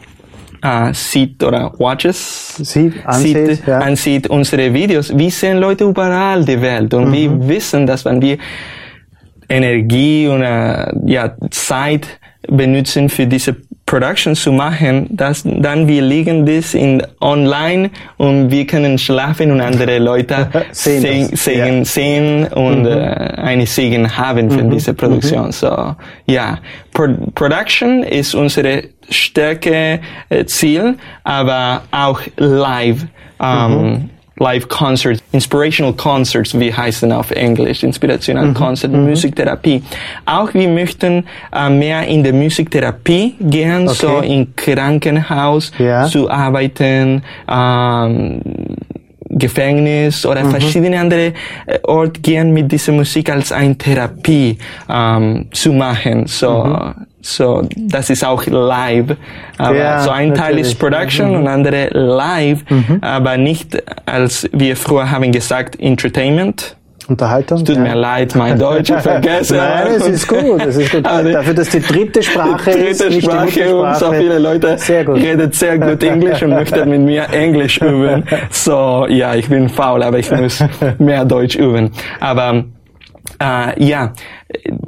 [0.64, 3.80] äh, sieht oder watches, Sieht, ansieht, sieht, ja.
[3.80, 5.16] ansieht unsere Videos.
[5.16, 8.38] Wir sehen Leute überall die Welt und wir wissen, dass wenn wir
[9.50, 12.08] Energie und äh, ja, Zeit
[12.48, 18.68] benutzen für diese Production zu machen, dass dann wir legen das in online und wir
[18.68, 21.86] können schlafen und andere Leute Sehen sehen, ja.
[21.86, 25.52] sehen und äh, eine Segen haben für diese Produktion.
[25.54, 25.96] So,
[26.26, 26.60] ja,
[26.94, 33.06] Pro Production ist unsere stärke äh, Ziel, aber auch live.
[33.40, 38.54] Ähm, Live Concerts, Inspirational Concerts, wie heißen auf Englisch, Inspirational mm-hmm.
[38.54, 39.10] Concert, mm-hmm.
[39.10, 39.84] Musiktherapie.
[40.26, 46.06] Auch wir möchten äh, mehr in der Musiktherapie gehen, so in Krankenhaus Ja.
[46.06, 48.42] zu arbeiten, ähm,
[49.38, 50.52] Gefängnis oder Mhm.
[50.52, 51.34] verschiedene andere
[51.66, 54.58] äh, Ort gehen mit dieser Musik als eine Therapie
[54.90, 56.28] ähm, zu machen.
[56.28, 56.94] So, Mhm.
[57.22, 59.16] so das ist auch live.
[59.58, 60.62] Aber Ja, so ein Teil natürlich.
[60.68, 60.80] ist Mhm.
[60.80, 62.64] Production und andere live,
[63.02, 66.77] aber nicht als wir früher haben gesagt Entertainment.
[67.08, 67.64] Unterhaltung.
[67.64, 67.82] Tut ja.
[67.82, 69.56] mir leid, mein Deutsch, ich vergesse.
[69.58, 71.06] Nein, es ist gut, es ist gut.
[71.26, 74.16] Die- Dafür, dass die dritte Sprache die ist, dritte nicht die Sprache und so Muttersprache.
[74.18, 75.16] viele Leute Sehr gut.
[75.16, 78.24] reden sehr gut Englisch und möchten mit mir Englisch üben.
[78.50, 80.64] So, ja, ich bin faul, aber ich muss
[81.00, 81.92] mehr Deutsch üben.
[82.20, 82.66] Aber
[83.42, 84.14] äh, ja,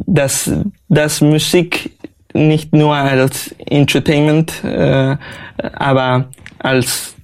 [0.05, 0.51] dass
[0.88, 1.91] das Musik
[2.34, 5.15] nicht nur als Entertainment, äh,
[5.74, 6.26] aber
[6.59, 7.15] als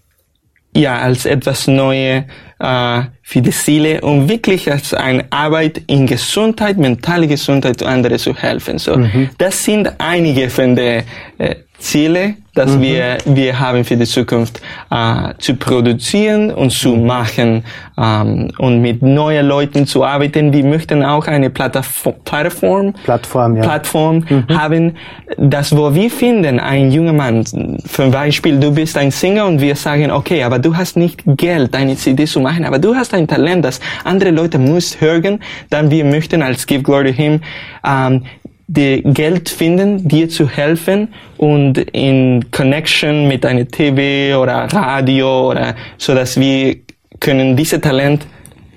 [0.76, 2.26] ja, als etwas Neue
[2.60, 8.36] äh, für die Seele und wirklich als eine Arbeit in Gesundheit, mentale Gesundheit andere zu
[8.36, 8.78] helfen.
[8.78, 8.96] So,
[9.40, 11.04] das sind einige von den
[11.40, 17.64] äh, Ziele, dass wir wir haben für die Zukunft äh, zu produzieren und zu machen
[17.98, 20.54] ähm, und mit neuen Leuten zu arbeiten.
[20.54, 23.64] Wir möchten auch eine Plattform, Plattform Plattform, ja.
[23.64, 24.96] Plattform haben,
[25.38, 29.76] das wo wir finden, ein junger Mann, zum Beispiel, du bist ein Singer und wir
[29.76, 33.28] sagen, okay, aber du hast nicht Geld, eine CD zu machen, aber du hast ein
[33.28, 35.40] Talent, das andere Leute muss hören,
[35.70, 37.42] dann wir möchten als Give Glory to Him
[37.86, 38.24] ähm,
[38.68, 45.76] die Geld finden, dir zu helfen und in Connection mit einer TV oder Radio oder
[45.98, 46.78] so, dass wir
[47.20, 48.26] können diese Talent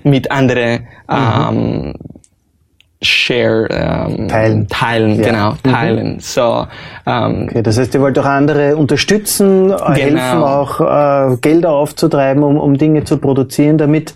[0.04, 1.94] mit anderen ähm,
[3.00, 4.68] share ähm, Teilen.
[4.68, 5.26] teilen Ja.
[5.26, 6.66] genau teilen so
[7.06, 12.42] ähm, Okay, das heißt, ihr wollt auch andere unterstützen, äh, helfen auch äh, Gelder aufzutreiben,
[12.42, 14.14] um, um Dinge zu produzieren, damit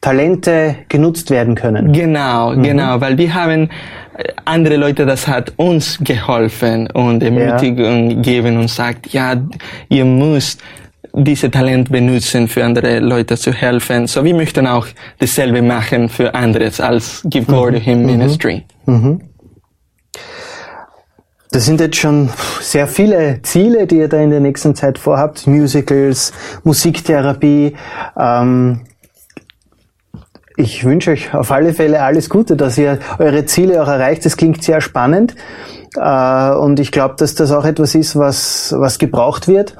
[0.00, 1.92] Talente genutzt werden können.
[1.92, 3.68] Genau, genau, weil wir haben
[4.16, 9.36] äh, andere Leute, das hat uns geholfen und Ermutigung gegeben und sagt, ja,
[9.90, 10.62] ihr müsst
[11.12, 14.06] diese Talent benutzen, für andere Leute zu helfen.
[14.06, 14.86] So, wir möchten auch
[15.18, 18.64] dasselbe machen für anderes als Give Glory to Him Ministry.
[21.50, 22.30] Das sind jetzt schon
[22.60, 25.48] sehr viele Ziele, die ihr da in der nächsten Zeit vorhabt.
[25.48, 26.32] Musicals,
[26.62, 27.74] Musiktherapie.
[28.16, 28.82] Ähm,
[30.60, 34.24] ich wünsche euch auf alle Fälle alles Gute, dass ihr eure Ziele auch erreicht.
[34.24, 35.34] Das klingt sehr spannend.
[35.96, 39.76] Äh, und ich glaube, dass das auch etwas ist, was, was gebraucht wird.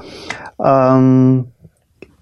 [0.63, 1.50] Ähm,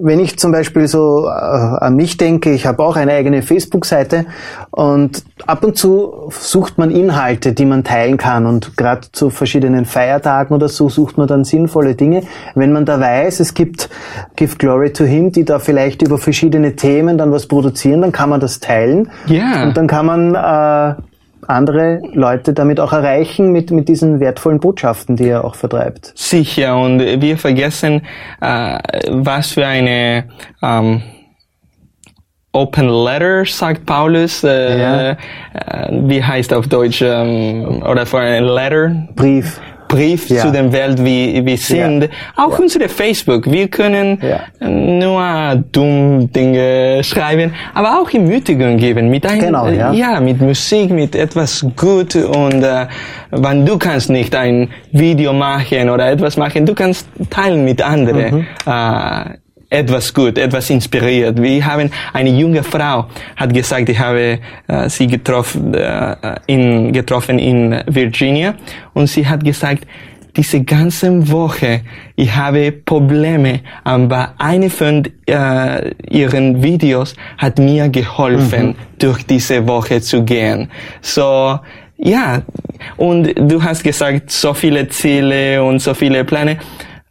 [0.02, 4.26] wenn ich zum Beispiel so äh, an mich denke, ich habe auch eine eigene Facebook-Seite
[4.72, 9.84] und ab und zu sucht man Inhalte, die man teilen kann und gerade zu verschiedenen
[9.86, 12.24] Feiertagen oder so sucht man dann sinnvolle Dinge.
[12.56, 13.90] Wenn man da weiß, es gibt
[14.38, 18.30] Give Glory to Him, die da vielleicht über verschiedene Themen dann was produzieren, dann kann
[18.30, 19.64] man das teilen Ja.
[19.64, 20.96] und dann kann man äh,
[21.50, 26.12] andere Leute damit auch erreichen mit, mit diesen wertvollen Botschaften, die er auch vertreibt.
[26.16, 28.02] Sicher, und wir vergessen,
[28.42, 28.80] äh,
[29.10, 30.26] was für eine
[30.62, 31.02] ähm,
[32.52, 34.44] Open Letter, sagt Paulus.
[34.44, 35.12] Äh, Ja.
[35.12, 35.16] äh,
[35.92, 37.02] wie heißt auf Deutsch?
[37.02, 39.08] Ähm, oder für ein Letter?
[39.16, 39.60] Brief.
[39.90, 40.44] Brief Ja.
[40.44, 42.10] zu der Welt, wie wir sind.
[42.38, 43.52] Auch unsere Facebook.
[43.52, 44.68] Wir können Ja.
[44.70, 49.92] nur dumm Dinge schreiben, aber auch Ermutigung geben mit ein, Genau, ja.
[49.92, 52.86] ja, mit Musik, mit etwas gut und äh,
[53.32, 58.36] wenn du kannst nicht ein Video machen oder etwas machen, du kannst teilen mit anderen.
[58.36, 58.48] Mhm.
[58.66, 59.38] Äh,
[59.70, 61.42] etwas gut, etwas inspiriert.
[61.42, 63.06] Wir haben eine junge Frau
[63.36, 66.16] hat gesagt, ich habe äh, sie getroffen, äh,
[66.48, 68.56] in, getroffen in Virginia
[68.94, 69.86] und sie hat gesagt,
[70.36, 71.82] diese ganze Woche,
[72.16, 80.02] ich habe Probleme, aber eine von äh, ihren Videos hat mir geholfen, durch diese Woche
[80.02, 80.70] zu gehen.
[81.02, 81.60] So,
[81.98, 82.42] ja,
[82.96, 86.58] und du hast gesagt, so viele Ziele und so viele Pläne.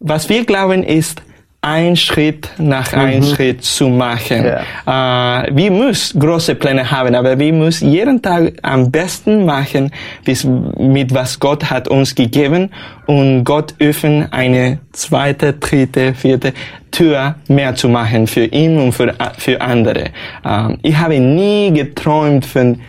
[0.01, 1.21] Was wir glauben ist,
[1.61, 4.45] ein Schritt nach ein Schritt zu machen.
[4.45, 9.91] Äh, wir müssen große Pläne haben, aber wir müssen jeden Tag am besten machen,
[10.25, 12.71] bis, mit was Gott hat uns gegeben
[13.07, 16.53] und Gott öffnen eine zweite, dritte, vierte
[16.93, 20.05] Tür mehr zu machen für ihn und für, für andere.
[20.45, 22.81] Ähm, ich habe nie geträumt von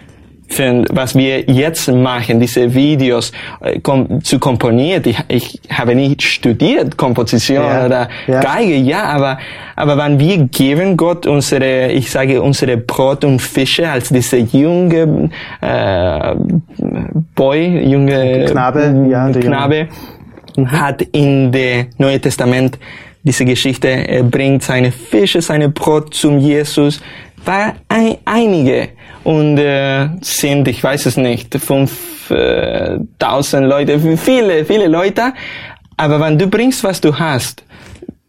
[0.49, 3.31] für was wir jetzt machen, diese Videos
[3.61, 5.03] äh, kom zu komponieren.
[5.05, 8.41] Ich, ich habe nicht studiert Komposition Ja, oder ja.
[8.41, 9.37] Geige, ja, aber
[9.75, 15.29] aber wenn wir geben Gott unsere, ich sage unsere Brot und Fische als diese junge
[15.61, 16.35] äh,
[17.35, 19.55] Boy, junge Knabe, ja, der Junge.
[19.55, 19.87] Knabe
[20.65, 22.77] hat in der Neue Testament
[23.23, 27.01] diese Geschichte, er bringt seine Fische, seine Brot zum Jesus,
[27.45, 28.89] war ein, einige
[29.29, 35.33] und äh, sind, ich weiß es nicht, fünf äh, tausend Leute, viele, viele Leute,
[35.97, 37.63] aber wenn du bringst, was du hast,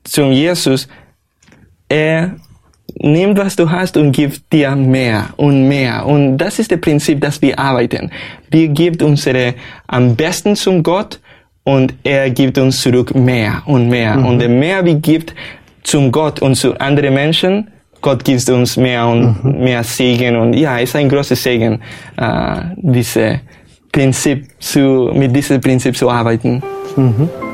[0.04, 0.88] zum Jesus,
[1.88, 2.36] er
[2.98, 6.04] nimmt, was du hast und gibt dir mehr und mehr.
[6.04, 8.10] Und das ist das Prinzip, dass wir arbeiten.
[8.50, 9.54] Wir geben unsere
[9.86, 11.18] am besten zum Gott
[11.64, 14.18] und er gibt uns zurück mehr und mehr.
[14.18, 15.34] Und je mehr wir gibt
[15.82, 17.70] zum Gott und zu anderen Menschen,
[18.00, 20.36] Gott gibt uns mehr und mehr Segen.
[20.36, 21.80] Und ja, es ist ein großes Segen,
[22.16, 23.40] äh, diese
[23.92, 26.62] Prinzip zu, mit diesem Prinzip zu arbeiten.
[26.96, 27.49] Thank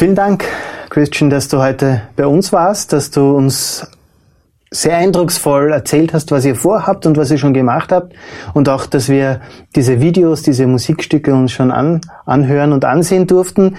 [0.00, 0.46] Vielen Dank,
[0.88, 3.86] Christian, dass du heute bei uns warst, dass du uns
[4.70, 8.14] sehr eindrucksvoll erzählt hast, was ihr vorhabt und was ihr schon gemacht habt
[8.54, 9.42] und auch, dass wir
[9.76, 13.76] diese Videos, diese Musikstücke uns schon an, anhören und ansehen durften.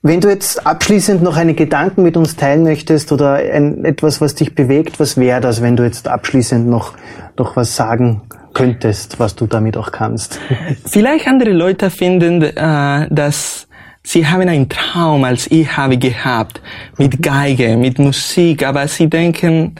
[0.00, 4.34] Wenn du jetzt abschließend noch einen Gedanken mit uns teilen möchtest oder ein, etwas, was
[4.34, 6.94] dich bewegt, was wäre das, wenn du jetzt abschließend noch,
[7.36, 8.22] noch was sagen
[8.54, 10.40] könntest, was du damit auch kannst?
[10.86, 13.66] Vielleicht andere Leute finden, äh, dass
[14.02, 16.60] Sie haben einen Traum, als ich habe gehabt,
[16.96, 19.74] mit Geige, mit Musik, aber sie denken,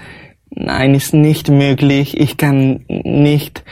[0.50, 3.64] nein, ist nicht möglich, ich kann nicht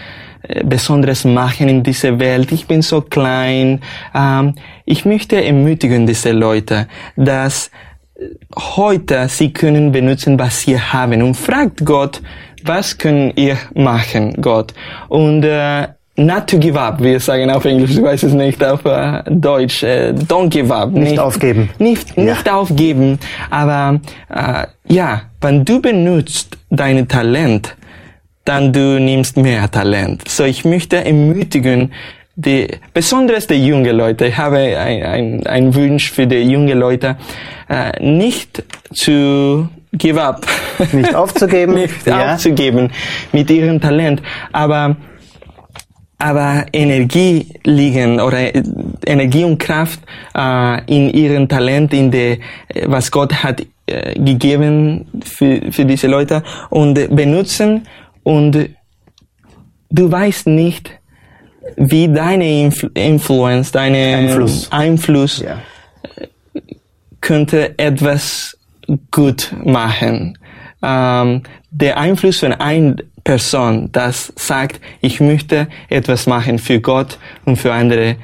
[0.42, 3.80] äh, Besonderes machen in dieser Welt, ich bin so klein.
[4.14, 4.55] Ähm,
[4.86, 7.70] ich möchte ermutigen diese Leute, dass
[8.57, 12.22] heute sie können benutzen, was sie haben und fragt Gott,
[12.64, 14.74] was können ihr machen, Gott?
[15.09, 15.88] Und äh,
[16.19, 19.83] not to give up, wir sagen auf Englisch, ich weiß es nicht, auf äh, Deutsch,
[19.83, 20.91] äh, don't give up.
[20.91, 21.71] Nicht, nicht aufgeben.
[21.79, 22.55] Nicht, nicht ja.
[22.55, 23.19] aufgeben,
[23.51, 27.77] aber äh, ja, wenn du benutzt dein Talent,
[28.45, 30.29] dann du nimmst mehr Talent.
[30.29, 31.93] So ich möchte ermutigen,
[32.35, 37.16] die, besonders die junge Leute, ich habe ein, ein, ein Wunsch für die junge Leute,
[37.69, 38.62] äh, nicht
[38.93, 40.47] zu give up.
[40.93, 41.75] Nicht aufzugeben.
[41.75, 42.35] nicht ja.
[42.35, 42.91] aufzugeben
[43.33, 44.23] mit ihrem Talent.
[44.53, 44.97] Aber
[46.19, 48.53] aber Energie liegen oder
[49.07, 50.01] Energie und Kraft
[50.35, 52.39] äh, in ihrem Talent, in der,
[52.87, 57.87] was Gott hat äh, gegeben für, für diese Leute und benutzen
[58.25, 58.69] und
[59.91, 60.91] du weißt nicht,
[61.77, 65.59] wie deine Influ Influence, deine Einfluss, Einfluss ja.
[67.21, 68.57] könnte etwas
[69.11, 70.39] gut machen.
[70.83, 77.57] Ähm, der Einfluss von ein Person, das sagt, ich möchte etwas machen für Gott und
[77.57, 78.16] für andere.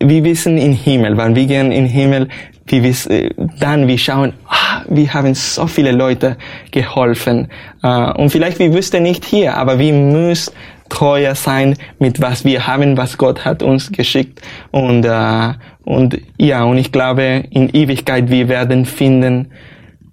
[0.00, 2.26] Wir wissen im Himmel, wenn wir gehen im Himmel,
[2.66, 6.36] wir wissen, dann wir schauen, ah, wir haben so viele Leute
[6.72, 7.46] geholfen.
[7.84, 10.52] Uh, und vielleicht wir wüssten nicht hier, aber wir müssen
[10.88, 14.42] treuer sein mit was wir haben, was Gott hat uns geschickt.
[14.72, 15.52] Und, uh,
[15.84, 19.52] und ja, und ich glaube, in Ewigkeit wir werden finden,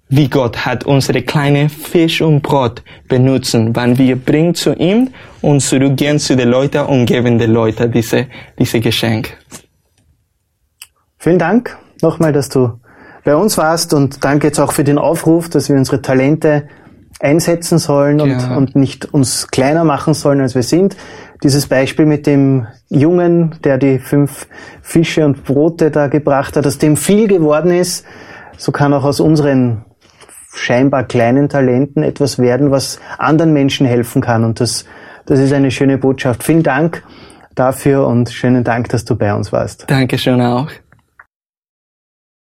[0.08, 5.10] wie Gott hat unsere kleine Fisch und Brot benutzen, wann wir bringen zu ihm
[5.42, 8.26] und zurückgehen zu den Leuten und geben den Leuten diese,
[8.58, 9.36] diese Geschenk.
[11.18, 12.78] Vielen Dank nochmal, dass du
[13.24, 16.68] bei uns warst und danke jetzt auch für den Aufruf, dass wir unsere Talente
[17.18, 18.56] einsetzen sollen und, ja.
[18.56, 20.96] und nicht uns kleiner machen sollen, als wir sind.
[21.42, 24.46] Dieses Beispiel mit dem Jungen, der die fünf
[24.82, 28.04] Fische und Brote da gebracht hat, aus dem viel geworden ist,
[28.56, 29.84] so kann auch aus unseren
[30.56, 34.44] scheinbar kleinen Talenten etwas werden, was anderen Menschen helfen kann.
[34.44, 34.84] Und das,
[35.26, 36.42] das ist eine schöne Botschaft.
[36.42, 37.02] Vielen Dank
[37.54, 39.84] dafür und schönen Dank, dass du bei uns warst.
[39.88, 40.70] Dankeschön auch.